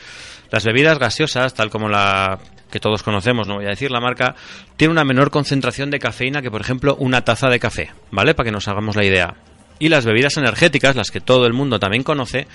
Las 0.50 0.64
bebidas 0.64 0.98
gaseosas, 0.98 1.54
tal 1.54 1.70
como 1.70 1.88
la 1.88 2.38
que 2.70 2.80
todos 2.80 3.02
conocemos, 3.02 3.48
no 3.48 3.56
voy 3.56 3.66
a 3.66 3.70
decir 3.70 3.90
la 3.90 4.00
marca, 4.00 4.34
tiene 4.76 4.92
una 4.92 5.04
menor 5.04 5.30
concentración 5.30 5.90
de 5.90 5.98
cafeína 5.98 6.40
que, 6.40 6.50
por 6.50 6.60
ejemplo, 6.60 6.96
una 6.98 7.22
taza 7.22 7.50
de 7.50 7.60
café, 7.60 7.90
¿vale? 8.10 8.34
Para 8.34 8.46
que 8.46 8.52
nos 8.52 8.68
hagamos 8.68 8.96
la 8.96 9.04
idea. 9.04 9.34
Y 9.78 9.88
las 9.88 10.06
bebidas 10.06 10.36
energéticas, 10.36 10.96
las 10.96 11.10
que 11.10 11.20
todo 11.20 11.46
el 11.46 11.52
mundo 11.52 11.78
también 11.78 12.04
conoce, 12.04 12.46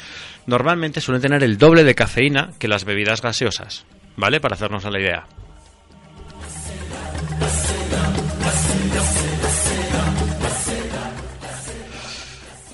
normalmente 0.47 1.01
suelen 1.01 1.21
tener 1.21 1.43
el 1.43 1.57
doble 1.57 1.83
de 1.83 1.93
cafeína 1.93 2.53
que 2.57 2.67
las 2.67 2.85
bebidas 2.85 3.21
gaseosas, 3.21 3.85
¿vale? 4.15 4.39
Para 4.39 4.55
hacernos 4.55 4.85
a 4.85 4.91
la 4.91 4.99
idea. 4.99 5.27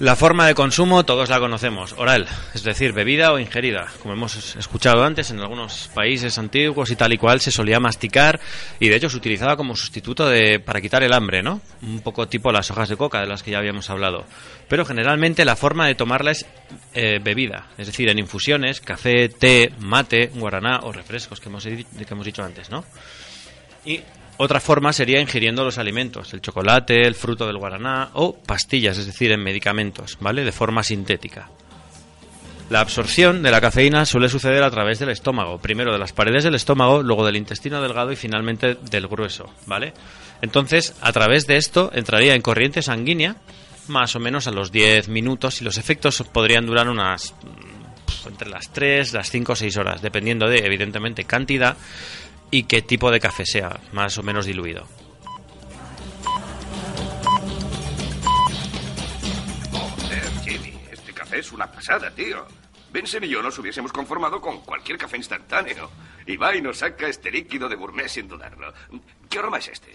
La 0.04 0.18
forma 0.18 0.48
de 0.48 0.54
consumo 0.54 1.06
todos 1.06 1.30
la 1.30 1.40
conocemos, 1.40 1.94
oral, 1.94 2.28
es 2.54 2.62
decir, 2.62 2.92
bebida 2.92 3.32
o 3.32 3.40
ingerida. 3.40 3.88
Como 4.02 4.14
hemos 4.14 4.58
escuchado 4.58 5.02
antes, 5.02 5.32
en 5.32 5.40
algunos 5.40 5.90
países 5.94 6.38
antiguos 6.38 6.92
y 6.92 6.98
tal 6.98 7.14
y 7.14 7.18
cual 7.18 7.40
se 7.40 7.52
solía 7.52 7.80
masticar 7.80 8.38
y 8.82 8.90
de 8.90 8.98
hecho 8.98 9.10
se 9.10 9.16
utilizaba 9.16 9.56
como 9.56 9.78
sustituto 9.78 10.28
de, 10.28 10.60
para 10.60 10.82
quitar 10.82 11.04
el 11.04 11.14
hambre, 11.14 11.42
¿no? 11.42 11.62
Un 11.82 12.02
poco 12.02 12.28
tipo 12.28 12.52
las 12.52 12.70
hojas 12.70 12.90
de 12.90 12.98
coca 12.98 13.22
de 13.22 13.28
las 13.28 13.44
que 13.44 13.52
ya 13.52 13.60
habíamos 13.60 13.90
hablado. 13.90 14.26
Pero 14.68 14.84
generalmente 14.84 15.46
la 15.46 15.56
forma 15.56 15.88
de 15.88 15.96
tomarla 15.96 16.32
es 16.32 16.46
eh, 16.94 17.20
bebida, 17.24 17.70
es 17.78 17.88
decir, 17.88 18.10
en 18.10 18.20
infusiones, 18.20 18.82
café, 18.82 19.30
té, 19.30 19.72
mate, 19.80 20.32
guaraná 20.36 20.82
o 20.84 20.92
refrescos 20.92 21.40
que 21.40 21.48
hemos, 21.48 21.64
que 21.64 21.86
hemos 22.10 22.26
dicho 22.26 22.44
antes, 22.44 22.70
¿no? 22.70 22.84
Y 23.86 24.02
otra 24.44 24.60
forma 24.60 24.94
sería 24.94 25.20
ingiriendo 25.20 25.64
los 25.64 25.78
alimentos, 25.78 26.34
el 26.34 26.42
chocolate, 26.42 27.08
el 27.08 27.16
fruto 27.16 27.48
del 27.48 27.58
guaraná 27.58 28.10
o 28.14 28.36
pastillas, 28.36 28.98
es 28.98 29.06
decir, 29.06 29.32
en 29.32 29.42
medicamentos, 29.42 30.18
¿vale? 30.20 30.44
De 30.44 30.52
forma 30.52 30.84
sintética. 30.84 31.50
La 32.70 32.80
absorción 32.80 33.44
de 33.44 33.52
la 33.52 33.62
cafeína 33.62 34.06
suele 34.06 34.30
suceder 34.30 34.64
a 34.64 34.72
través 34.72 35.00
del 35.00 35.10
estómago, 35.10 35.60
primero 35.60 35.92
de 35.92 36.00
las 36.00 36.14
paredes 36.14 36.44
del 36.44 36.56
estómago, 36.56 37.04
luego 37.04 37.26
del 37.26 37.36
intestino 37.36 37.82
delgado 37.82 38.12
y 38.12 38.16
finalmente 38.16 38.76
del 38.90 39.08
grueso, 39.08 39.50
¿vale? 39.66 39.94
Entonces, 40.42 40.96
a 41.02 41.12
través 41.12 41.46
de 41.46 41.58
esto 41.58 41.92
entraría 41.94 42.36
en 42.36 42.42
corriente 42.42 42.82
sanguínea 42.82 43.36
más 43.88 44.16
o 44.16 44.20
menos 44.20 44.48
a 44.48 44.52
los 44.52 44.72
10 44.72 45.10
minutos 45.10 45.62
y 45.62 45.66
los 45.66 45.78
efectos 45.78 46.24
podrían 46.32 46.66
durar 46.66 46.90
unas 46.90 47.34
mm, 47.44 48.28
entre 48.30 48.50
las 48.50 48.72
3, 48.72 49.14
las 49.14 49.30
5 49.30 49.52
o 49.52 49.56
6 49.56 49.78
horas, 49.78 50.02
dependiendo 50.02 50.48
de, 50.48 50.60
evidentemente, 50.66 51.26
cantidad 51.26 51.78
y 52.54 52.66
qué 52.66 52.84
tipo 52.84 53.10
de 53.10 53.20
café 53.20 53.48
sea, 53.48 53.80
más 53.94 54.16
o 54.20 54.22
menos 54.22 54.46
diluido. 54.46 54.88
Este 60.92 61.14
café 61.14 61.40
es 61.40 61.52
una 61.52 61.72
pasada, 61.72 62.12
tío. 62.12 62.46
Benson 62.92 63.24
y 63.24 63.30
yo 63.30 63.42
nos 63.42 63.58
hubiésemos 63.58 63.92
conformado 63.92 64.40
con 64.40 64.62
cualquier 64.62 65.00
café 65.00 65.18
instantáneo. 65.18 65.90
Y 66.28 66.38
va 66.38 66.56
y 66.56 66.62
nos 66.62 66.78
saca 66.78 67.08
este 67.08 67.32
líquido 67.32 67.68
de 67.68 67.76
gourmet 67.76 68.08
sin 68.08 68.28
dudarlo. 68.28 68.72
¿Qué 69.28 69.40
aroma 69.40 69.58
es 69.58 69.70
este? 69.70 69.92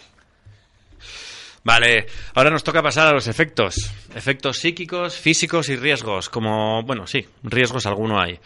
Vale, 1.63 2.07
ahora 2.35 2.49
nos 2.49 2.65
toca 2.65 2.83
pasar 2.83 3.07
a 3.07 3.13
los 3.13 3.27
efectos. 3.27 3.89
Efectos 4.13 4.57
psíquicos, 4.57 5.17
físicos 5.17 5.69
y 5.69 5.77
riesgos. 5.77 6.27
Como, 6.27 6.83
bueno, 6.83 7.07
sí, 7.07 7.25
riesgos 7.41 7.85
alguno 7.85 8.19
hay. 8.19 8.37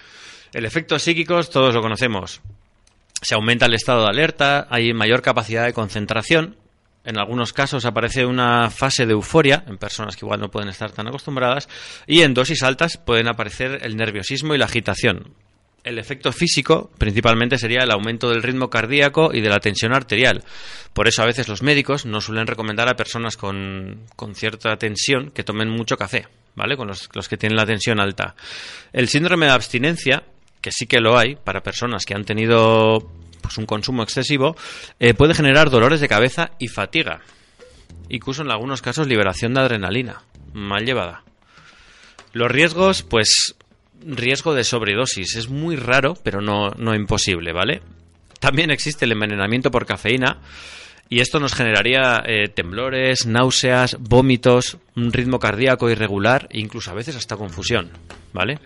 El 0.54 0.66
efecto 0.66 1.00
psíquicos 1.00 1.50
todos 1.50 1.74
lo 1.74 1.82
conocemos. 1.82 2.44
Se 3.24 3.36
aumenta 3.36 3.68
el 3.68 3.74
estado 3.74 4.04
de 4.04 4.10
alerta, 4.10 4.68
hay 4.70 4.94
mayor 4.94 5.22
capacidad 5.22 5.66
de 5.66 5.74
concentración. 5.74 6.58
En 7.06 7.18
algunos 7.18 7.54
casos 7.54 7.86
aparece 7.86 8.26
una 8.26 8.70
fase 8.70 9.06
de 9.06 9.14
euforia 9.14 9.64
en 9.68 9.78
personas 9.78 10.16
que 10.16 10.26
igual 10.26 10.42
no 10.42 10.52
pueden 10.52 10.70
estar 10.70 10.92
tan 10.92 11.08
acostumbradas. 11.08 11.70
Y 12.06 12.22
en 12.22 12.34
dosis 12.34 12.64
altas 12.64 12.98
pueden 12.98 13.30
aparecer 13.30 13.80
el 13.82 13.96
nerviosismo 13.96 14.54
y 14.54 14.58
la 14.58 14.66
agitación. 14.66 15.34
El 15.86 16.00
efecto 16.00 16.32
físico 16.32 16.92
principalmente 16.98 17.58
sería 17.58 17.84
el 17.84 17.92
aumento 17.92 18.30
del 18.30 18.44
ritmo 18.44 18.70
cardíaco 18.70 19.32
y 19.34 19.42
de 19.42 19.50
la 19.50 19.60
tensión 19.60 19.94
arterial. 19.94 20.44
Por 20.94 21.08
eso 21.08 21.22
a 21.22 21.26
veces 21.26 21.48
los 21.48 21.62
médicos 21.62 22.06
no 22.06 22.20
suelen 22.20 22.48
recomendar 22.48 22.90
a 22.90 22.96
personas 22.96 23.38
con, 23.38 24.06
con 24.16 24.36
cierta 24.36 24.76
tensión 24.78 25.32
que 25.32 25.44
tomen 25.44 25.70
mucho 25.70 25.98
café, 25.98 26.28
¿vale? 26.56 26.78
Con 26.78 26.88
los, 26.88 27.10
los 27.14 27.30
que 27.30 27.38
tienen 27.38 27.58
la 27.58 27.66
tensión 27.66 28.00
alta. 28.00 28.36
El 28.94 29.10
síndrome 29.10 29.48
de 29.48 29.54
abstinencia, 29.54 30.24
que 30.64 30.72
sí 30.72 30.88
que 30.88 31.02
lo 31.02 31.20
hay 31.20 31.36
para 31.36 31.62
personas 31.62 32.06
que 32.06 32.16
han 32.16 32.24
tenido 32.24 33.12
pues, 33.42 33.58
un 33.58 33.66
consumo 33.66 34.02
excesivo, 34.02 34.56
eh, 34.98 35.14
puede 35.14 35.36
generar 35.36 35.70
dolores 35.70 36.00
de 36.00 36.08
cabeza 36.08 36.52
y 36.58 36.70
fatiga. 36.70 37.20
Incluso 38.10 38.42
en 38.42 38.50
algunos 38.50 38.82
casos 38.82 39.08
liberación 39.08 39.54
de 39.54 39.60
adrenalina, 39.60 40.24
mal 40.54 40.86
llevada. 40.86 41.24
Los 42.32 42.50
riesgos, 42.50 43.04
pues 43.04 43.56
riesgo 44.06 44.56
de 44.56 44.64
sobredosis. 44.64 45.36
Es 45.36 45.50
muy 45.50 45.76
raro, 45.76 46.16
pero 46.24 46.42
no, 46.42 46.70
no 46.72 46.96
imposible, 46.96 47.52
¿vale? 47.52 47.82
También 48.40 48.72
existe 48.72 49.06
el 49.06 49.12
envenenamiento 49.12 49.70
por 49.70 49.86
cafeína. 49.86 50.40
Y 51.10 51.20
esto 51.20 51.40
nos 51.40 51.54
generaría 51.54 52.24
eh, 52.26 52.48
temblores, 52.48 53.26
náuseas, 53.28 53.98
vómitos, 54.00 54.78
un 54.96 55.12
ritmo 55.12 55.38
cardíaco 55.38 55.90
irregular 55.90 56.48
e 56.50 56.60
incluso 56.60 56.90
a 56.90 56.96
veces 56.96 57.18
hasta 57.18 57.36
confusión, 57.36 57.92
¿vale? 58.32 58.60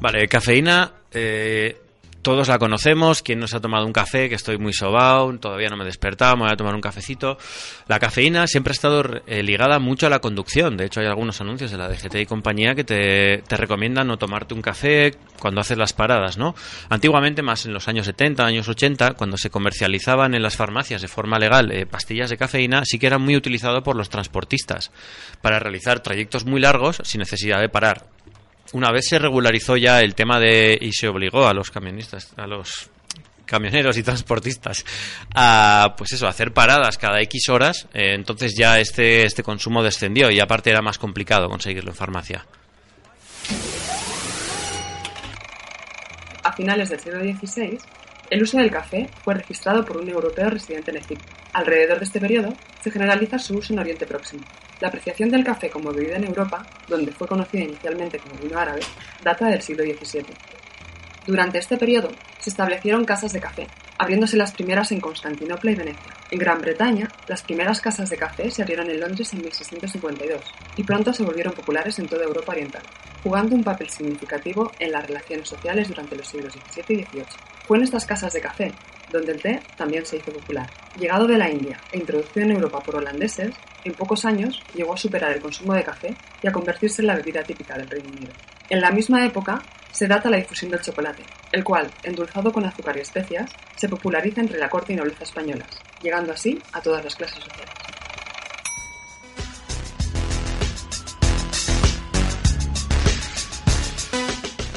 Vale, 0.00 0.28
cafeína 0.28 0.92
eh, 1.12 1.76
todos 2.22 2.48
la 2.48 2.58
conocemos, 2.58 3.22
quien 3.22 3.38
nos 3.38 3.54
ha 3.54 3.60
tomado 3.60 3.86
un 3.86 3.92
café, 3.92 4.28
que 4.28 4.34
estoy 4.34 4.58
muy 4.58 4.72
sobao, 4.72 5.32
todavía 5.38 5.70
no 5.70 5.76
me 5.76 5.84
he 5.84 5.86
despertado, 5.86 6.36
me 6.36 6.42
voy 6.42 6.52
a 6.52 6.56
tomar 6.56 6.74
un 6.74 6.80
cafecito. 6.80 7.38
La 7.86 7.98
cafeína 7.98 8.46
siempre 8.46 8.72
ha 8.72 8.74
estado 8.74 9.02
eh, 9.26 9.42
ligada 9.42 9.78
mucho 9.78 10.06
a 10.06 10.10
la 10.10 10.18
conducción, 10.18 10.76
de 10.76 10.86
hecho 10.86 11.00
hay 11.00 11.06
algunos 11.06 11.40
anuncios 11.40 11.70
de 11.70 11.78
la 11.78 11.88
DGT 11.88 12.16
y 12.16 12.26
compañía 12.26 12.74
que 12.74 12.84
te, 12.84 13.38
te, 13.46 13.56
recomiendan 13.56 14.08
no 14.08 14.18
tomarte 14.18 14.52
un 14.52 14.62
café 14.62 15.14
cuando 15.38 15.60
haces 15.60 15.78
las 15.78 15.92
paradas, 15.92 16.36
¿no? 16.36 16.54
Antiguamente, 16.90 17.40
más 17.40 17.64
en 17.66 17.72
los 17.72 17.88
años 17.88 18.06
70, 18.06 18.44
años 18.44 18.68
80, 18.68 19.14
cuando 19.14 19.38
se 19.38 19.48
comercializaban 19.48 20.34
en 20.34 20.42
las 20.42 20.56
farmacias 20.56 21.00
de 21.00 21.08
forma 21.08 21.38
legal 21.38 21.70
eh, 21.72 21.86
pastillas 21.86 22.30
de 22.30 22.36
cafeína, 22.36 22.82
sí 22.84 22.98
que 22.98 23.06
era 23.06 23.18
muy 23.18 23.36
utilizado 23.36 23.82
por 23.82 23.96
los 23.96 24.10
transportistas 24.10 24.90
para 25.40 25.60
realizar 25.60 26.00
trayectos 26.00 26.44
muy 26.44 26.60
largos 26.60 27.00
sin 27.04 27.20
necesidad 27.20 27.60
de 27.60 27.68
parar 27.68 28.17
una 28.72 28.90
vez 28.90 29.06
se 29.08 29.18
regularizó 29.18 29.76
ya 29.76 30.00
el 30.00 30.14
tema 30.14 30.38
de 30.38 30.78
y 30.80 30.92
se 30.92 31.08
obligó 31.08 31.46
a 31.46 31.54
los 31.54 31.70
camionistas, 31.70 32.32
a 32.36 32.46
los 32.46 32.90
camioneros 33.48 33.96
y 33.96 34.02
transportistas 34.02 34.84
a 35.34 35.94
pues 35.96 36.12
eso, 36.12 36.28
hacer 36.28 36.52
paradas 36.52 36.98
cada 36.98 37.20
X 37.22 37.48
horas, 37.48 37.88
eh, 37.94 38.14
entonces 38.14 38.54
ya 38.54 38.78
este, 38.78 39.24
este 39.24 39.42
consumo 39.42 39.82
descendió 39.82 40.30
y 40.30 40.38
aparte 40.38 40.70
era 40.70 40.82
más 40.82 40.98
complicado 40.98 41.48
conseguirlo 41.48 41.90
en 41.90 41.96
farmacia. 41.96 42.46
A 46.44 46.52
finales 46.52 46.90
del 46.90 47.00
siglo 47.00 47.20
XVI, 47.20 47.78
el 48.30 48.42
uso 48.42 48.58
del 48.58 48.70
café 48.70 49.08
fue 49.24 49.34
registrado 49.34 49.84
por 49.84 49.96
un 49.96 50.08
europeo 50.08 50.50
residente 50.50 50.90
en 50.90 50.98
Egipto. 50.98 51.24
Alrededor 51.52 51.98
de 51.98 52.04
este 52.04 52.20
periodo 52.20 52.54
se 52.82 52.90
generaliza 52.90 53.38
su 53.38 53.56
uso 53.56 53.72
en 53.72 53.78
Oriente 53.78 54.06
Próximo. 54.06 54.44
La 54.80 54.88
apreciación 54.88 55.30
del 55.30 55.44
café 55.44 55.70
como 55.70 55.92
bebida 55.92 56.16
en 56.16 56.24
Europa, 56.24 56.66
donde 56.88 57.12
fue 57.12 57.26
conocida 57.26 57.62
inicialmente 57.62 58.18
como 58.18 58.34
vino 58.36 58.58
árabe, 58.58 58.80
data 59.22 59.46
del 59.46 59.62
siglo 59.62 59.84
XVII. 59.84 60.26
Durante 61.26 61.58
este 61.58 61.76
periodo 61.76 62.10
se 62.38 62.50
establecieron 62.50 63.04
casas 63.04 63.32
de 63.32 63.40
café, 63.40 63.66
abriéndose 63.98 64.36
las 64.36 64.52
primeras 64.52 64.92
en 64.92 65.00
Constantinopla 65.00 65.72
y 65.72 65.74
Venecia. 65.74 66.14
En 66.30 66.38
Gran 66.38 66.60
Bretaña, 66.60 67.10
las 67.26 67.42
primeras 67.42 67.80
casas 67.80 68.10
de 68.10 68.16
café 68.16 68.50
se 68.50 68.62
abrieron 68.62 68.88
en 68.90 69.00
Londres 69.00 69.32
en 69.32 69.40
1652 69.40 70.40
y 70.76 70.84
pronto 70.84 71.12
se 71.12 71.22
volvieron 71.22 71.52
populares 71.52 71.98
en 71.98 72.06
toda 72.06 72.24
Europa 72.24 72.52
Oriental, 72.52 72.82
jugando 73.22 73.54
un 73.54 73.64
papel 73.64 73.88
significativo 73.88 74.70
en 74.78 74.92
las 74.92 75.06
relaciones 75.06 75.48
sociales 75.48 75.88
durante 75.88 76.16
los 76.16 76.28
siglos 76.28 76.52
XVII 76.52 77.00
y 77.00 77.04
XVIII. 77.04 77.57
Fue 77.68 77.76
en 77.76 77.84
estas 77.84 78.06
casas 78.06 78.32
de 78.32 78.40
café 78.40 78.72
donde 79.12 79.32
el 79.32 79.42
té 79.42 79.60
también 79.76 80.06
se 80.06 80.16
hizo 80.16 80.32
popular. 80.32 80.70
Llegado 80.98 81.26
de 81.26 81.36
la 81.36 81.50
India 81.50 81.78
e 81.92 81.98
introducido 81.98 82.46
en 82.46 82.52
Europa 82.52 82.80
por 82.80 82.96
holandeses, 82.96 83.54
en 83.84 83.92
pocos 83.92 84.24
años 84.24 84.62
llegó 84.74 84.94
a 84.94 84.96
superar 84.96 85.32
el 85.32 85.42
consumo 85.42 85.74
de 85.74 85.84
café 85.84 86.16
y 86.42 86.48
a 86.48 86.52
convertirse 86.52 87.02
en 87.02 87.08
la 87.08 87.16
bebida 87.16 87.42
típica 87.42 87.76
del 87.76 87.90
Reino 87.90 88.08
Unido. 88.08 88.32
En 88.70 88.80
la 88.80 88.90
misma 88.90 89.22
época 89.26 89.62
se 89.92 90.06
data 90.06 90.30
la 90.30 90.38
difusión 90.38 90.70
del 90.70 90.80
chocolate, 90.80 91.22
el 91.52 91.62
cual, 91.62 91.90
endulzado 92.02 92.50
con 92.50 92.64
azúcar 92.64 92.96
y 92.96 93.00
especias, 93.00 93.50
se 93.76 93.86
populariza 93.86 94.40
entre 94.40 94.58
la 94.58 94.70
corte 94.70 94.94
y 94.94 94.96
nobleza 94.96 95.24
españolas, 95.24 95.68
llegando 96.00 96.32
así 96.32 96.58
a 96.72 96.80
todas 96.80 97.04
las 97.04 97.16
clases 97.16 97.44
sociales. 97.44 97.74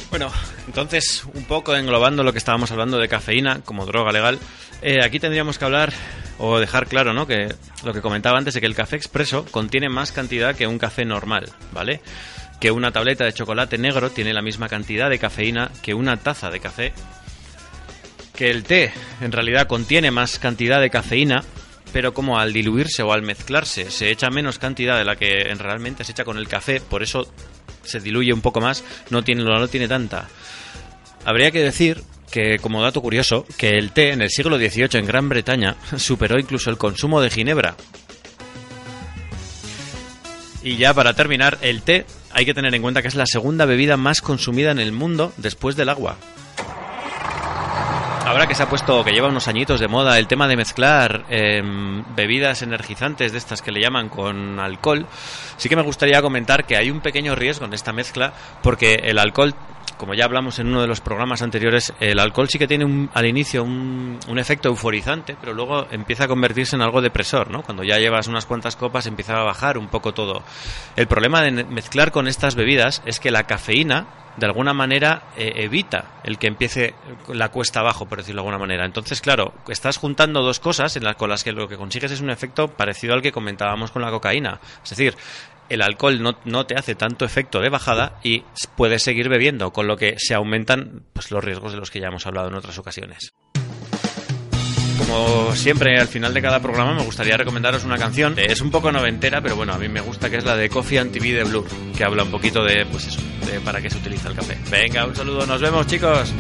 Bueno, 0.10 0.30
entonces, 0.72 1.26
un 1.34 1.44
poco 1.44 1.76
englobando 1.76 2.24
lo 2.24 2.32
que 2.32 2.38
estábamos 2.38 2.72
hablando 2.72 2.98
de 2.98 3.10
cafeína 3.10 3.60
como 3.66 3.86
droga 3.86 4.14
legal, 4.14 4.40
eh, 4.82 5.00
aquí 5.04 5.20
tendríamos 5.20 5.58
que 5.58 5.66
hablar 5.66 5.92
o 6.38 6.60
dejar 6.60 6.88
claro, 6.88 7.12
¿no? 7.12 7.28
Que 7.28 7.54
lo 7.84 7.92
que 7.92 8.00
comentaba 8.00 8.38
antes 8.38 8.54
de 8.54 8.62
que 8.62 8.68
el 8.68 8.74
café 8.74 8.96
expreso 8.96 9.44
contiene 9.52 9.90
más 9.90 10.14
cantidad 10.14 10.56
que 10.56 10.68
un 10.68 10.80
café 10.80 11.04
normal, 11.04 11.50
¿vale? 11.74 12.00
Que 12.62 12.72
una 12.72 12.94
tableta 12.94 13.26
de 13.26 13.34
chocolate 13.34 13.78
negro 13.78 14.12
tiene 14.12 14.32
la 14.32 14.42
misma 14.42 14.70
cantidad 14.70 15.10
de 15.10 15.20
cafeína 15.20 15.72
que 15.82 15.94
una 15.94 16.16
taza 16.16 16.50
de 16.50 16.62
café. 16.62 16.94
Que 18.34 18.50
el 18.50 18.64
té 18.64 18.94
en 19.20 19.34
realidad 19.34 19.68
contiene 19.68 20.10
más 20.10 20.40
cantidad 20.40 20.80
de 20.80 20.90
cafeína, 20.90 21.44
pero 21.92 22.14
como 22.14 22.40
al 22.40 22.54
diluirse 22.54 23.04
o 23.04 23.12
al 23.12 23.24
mezclarse 23.24 23.92
se 23.92 24.10
echa 24.10 24.30
menos 24.30 24.58
cantidad 24.58 24.98
de 24.98 25.04
la 25.04 25.18
que 25.18 25.54
realmente 25.60 26.06
se 26.06 26.14
echa 26.14 26.24
con 26.24 26.38
el 26.38 26.48
café, 26.48 26.80
por 26.80 27.04
eso 27.04 27.30
se 27.84 28.00
diluye 28.00 28.32
un 28.32 28.42
poco 28.42 28.62
más, 28.62 28.86
no 29.10 29.22
tiene, 29.22 29.44
no 29.44 29.68
tiene 29.68 29.90
tanta. 29.90 30.30
Habría 31.26 31.52
que 31.52 31.60
decir 31.60 32.04
que, 32.32 32.58
como 32.60 32.82
dato 32.82 33.02
curioso, 33.02 33.46
que 33.58 33.78
el 33.78 33.92
té 33.92 34.12
en 34.12 34.22
el 34.22 34.30
siglo 34.30 34.58
XVIII 34.58 35.00
en 35.00 35.06
Gran 35.06 35.30
Bretaña 35.30 35.76
superó 35.98 36.40
incluso 36.40 36.70
el 36.70 36.78
consumo 36.78 37.22
de 37.22 37.30
ginebra. 37.30 37.76
Y 40.64 40.78
ya 40.78 40.94
para 40.94 41.14
terminar, 41.14 41.58
el 41.62 41.82
té 41.82 42.06
hay 42.32 42.46
que 42.46 42.54
tener 42.54 42.74
en 42.74 42.82
cuenta 42.82 43.02
que 43.02 43.08
es 43.08 43.16
la 43.16 43.26
segunda 43.26 43.66
bebida 43.66 43.98
más 43.98 44.22
consumida 44.22 44.72
en 44.72 44.80
el 44.80 44.92
mundo 44.92 45.34
después 45.38 45.76
del 45.76 45.90
agua. 45.90 46.18
Ahora 48.26 48.48
que 48.48 48.56
se 48.56 48.64
ha 48.64 48.70
puesto, 48.70 49.04
que 49.04 49.12
lleva 49.12 49.28
unos 49.28 49.48
añitos 49.48 49.80
de 49.80 49.88
moda, 49.88 50.18
el 50.18 50.28
tema 50.28 50.48
de 50.48 50.56
mezclar 50.56 51.26
em, 51.30 52.04
bebidas 52.16 52.62
energizantes 52.62 53.32
de 53.32 53.38
estas 53.38 53.62
que 53.62 53.72
le 53.72 53.82
llaman 53.82 54.08
con 54.08 54.60
alcohol, 54.60 55.06
sí 55.62 55.70
que 55.70 55.76
me 55.76 55.84
gustaría 55.84 56.24
comentar 56.24 56.66
que 56.66 56.76
hay 56.76 56.90
un 56.90 57.02
pequeño 57.02 57.36
riesgo 57.36 57.66
en 57.66 57.74
esta 57.74 57.94
mezcla 57.94 58.34
porque 58.64 58.96
el 58.96 59.20
alcohol 59.20 59.54
como 59.98 60.16
ya 60.16 60.26
hablamos 60.26 60.58
en 60.58 60.66
uno 60.66 60.82
de 60.82 60.88
los 60.88 61.00
programas 61.00 61.44
anteriores, 61.44 61.94
el 62.00 62.18
alcohol 62.18 62.50
sí 62.50 62.58
que 62.58 62.68
tiene 62.68 63.08
al 63.14 63.26
inicio 63.28 63.64
un, 63.64 64.18
efecto 64.36 64.70
euforizante, 64.70 65.38
pero 65.40 65.54
luego 65.54 65.86
empieza 65.92 66.24
a 66.24 66.28
convertirse 66.28 66.76
en 66.76 66.82
algo 66.82 67.04
depresor, 67.04 67.52
¿no? 67.52 67.62
Cuando 67.62 67.84
ya 67.84 68.00
llevas 68.00 68.26
unas 68.26 68.48
cuantas 68.48 68.76
copas 68.76 69.06
empieza 69.06 69.40
a 69.40 69.44
bajar 69.44 69.78
un 69.78 69.90
poco 69.90 70.12
todo. 70.12 70.42
El 70.96 71.06
problema 71.06 71.44
de 71.44 71.52
mezclar 71.52 72.12
con 72.12 72.28
estas 72.28 72.56
bebidas 72.56 73.04
es 73.06 73.20
que 73.20 73.30
la 73.30 73.44
cafeína 73.44 74.08
de 74.38 74.46
alguna 74.46 74.74
manera 74.74 75.24
eh, 75.36 75.54
evita 75.58 76.20
el 76.24 76.38
que 76.38 76.48
empiece 76.48 76.94
la 77.28 77.50
cuesta 77.50 77.82
abajo, 77.82 78.06
por 78.06 78.20
decirlo 78.20 78.42
de 78.42 78.48
alguna 78.48 78.60
manera. 78.60 78.86
Entonces, 78.86 79.22
claro, 79.22 79.54
estás 79.68 79.98
juntando 79.98 80.42
dos 80.42 80.60
cosas 80.60 80.96
en 80.96 81.04
las, 81.04 81.16
con 81.16 81.30
las 81.30 81.44
que 81.44 81.52
lo 81.52 81.68
que 81.68 81.78
consigues 81.78 82.12
es 82.12 82.22
un 82.22 82.30
efecto 82.30 82.70
parecido 82.70 83.14
al 83.14 83.22
que 83.22 83.32
comentábamos 83.32 83.92
con 83.92 84.02
la 84.02 84.10
cocaína. 84.10 84.60
Es 84.84 84.92
decir, 84.92 85.16
el 85.70 85.82
alcohol 85.82 86.22
no, 86.22 86.38
no, 86.46 86.66
te 86.66 86.76
hace 86.76 86.96
tanto 86.96 87.24
efecto 87.24 87.62
de 87.62 87.70
bajada 87.70 88.20
y 88.24 88.44
puedes 88.76 89.04
seguir 89.04 89.30
bebiendo, 89.30 89.72
con 89.72 89.88
lo 89.88 89.96
que 89.96 90.16
se 90.18 90.34
aumentan 90.34 91.04
pues, 91.14 91.32
los 91.32 91.44
riesgos 91.44 91.72
de 91.72 91.78
los 91.78 91.90
que 91.90 92.00
ya 92.00 92.08
hemos 92.08 92.28
hablado 92.28 92.50
en 92.50 92.56
otras 92.56 92.78
ocasiones. 92.78 93.34
Como 94.98 95.56
siempre, 95.56 96.00
al 96.00 96.08
final 96.08 96.34
de 96.34 96.42
cada 96.42 96.60
programa 96.60 96.94
me 96.94 97.04
gustaría 97.04 97.36
recomendaros 97.36 97.84
una 97.84 97.98
canción. 97.98 98.36
Es 98.38 98.62
un 98.62 98.70
poco 98.70 98.92
noventera, 98.92 99.42
pero 99.42 99.56
bueno, 99.56 99.74
a 99.74 99.78
mí 99.78 99.90
me 99.90 100.02
gusta 100.02 100.30
que 100.30 100.38
es 100.38 100.46
la 100.46 100.56
de 100.56 100.70
Coffee 100.70 101.00
and 101.00 101.12
TV 101.12 101.34
de 101.34 101.44
Blue, 101.44 101.66
que 101.98 102.04
habla 102.04 102.24
un 102.24 102.32
poquito 102.32 102.64
de, 102.64 102.86
pues 102.86 103.08
eso, 103.08 103.20
de 103.46 103.60
para 103.62 103.82
qué 103.82 103.90
se 103.90 103.98
utiliza 103.98 104.30
el 104.30 104.36
café. 104.36 104.58
Venga, 104.70 105.06
un 105.06 105.16
saludo, 105.16 105.46
nos 105.46 105.60
vemos 105.60 105.88
chicos. 105.88 106.34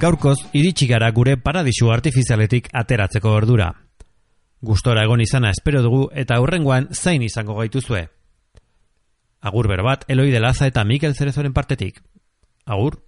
Gaurkoz 0.00 0.38
iritsi 0.56 0.86
gara 0.88 1.10
gure 1.12 1.36
paradisu 1.36 1.90
artifizialetik 1.92 2.70
ateratzeko 2.72 3.34
ordura. 3.36 3.68
Gustora 4.60 5.04
egon 5.04 5.20
izana 5.20 5.50
espero 5.52 5.82
dugu 5.84 6.06
eta 6.22 6.38
aurrengoan 6.40 6.88
zain 6.92 7.22
izango 7.22 7.58
gaituzue. 7.58 8.06
Agur 9.40 9.68
berbat, 9.68 10.04
Eloi 10.08 10.30
de 10.32 10.40
Laza 10.40 10.66
eta 10.68 10.84
Mikel 10.84 11.14
Cerezoren 11.14 11.52
partetik. 11.52 12.00
Agur. 12.64 13.00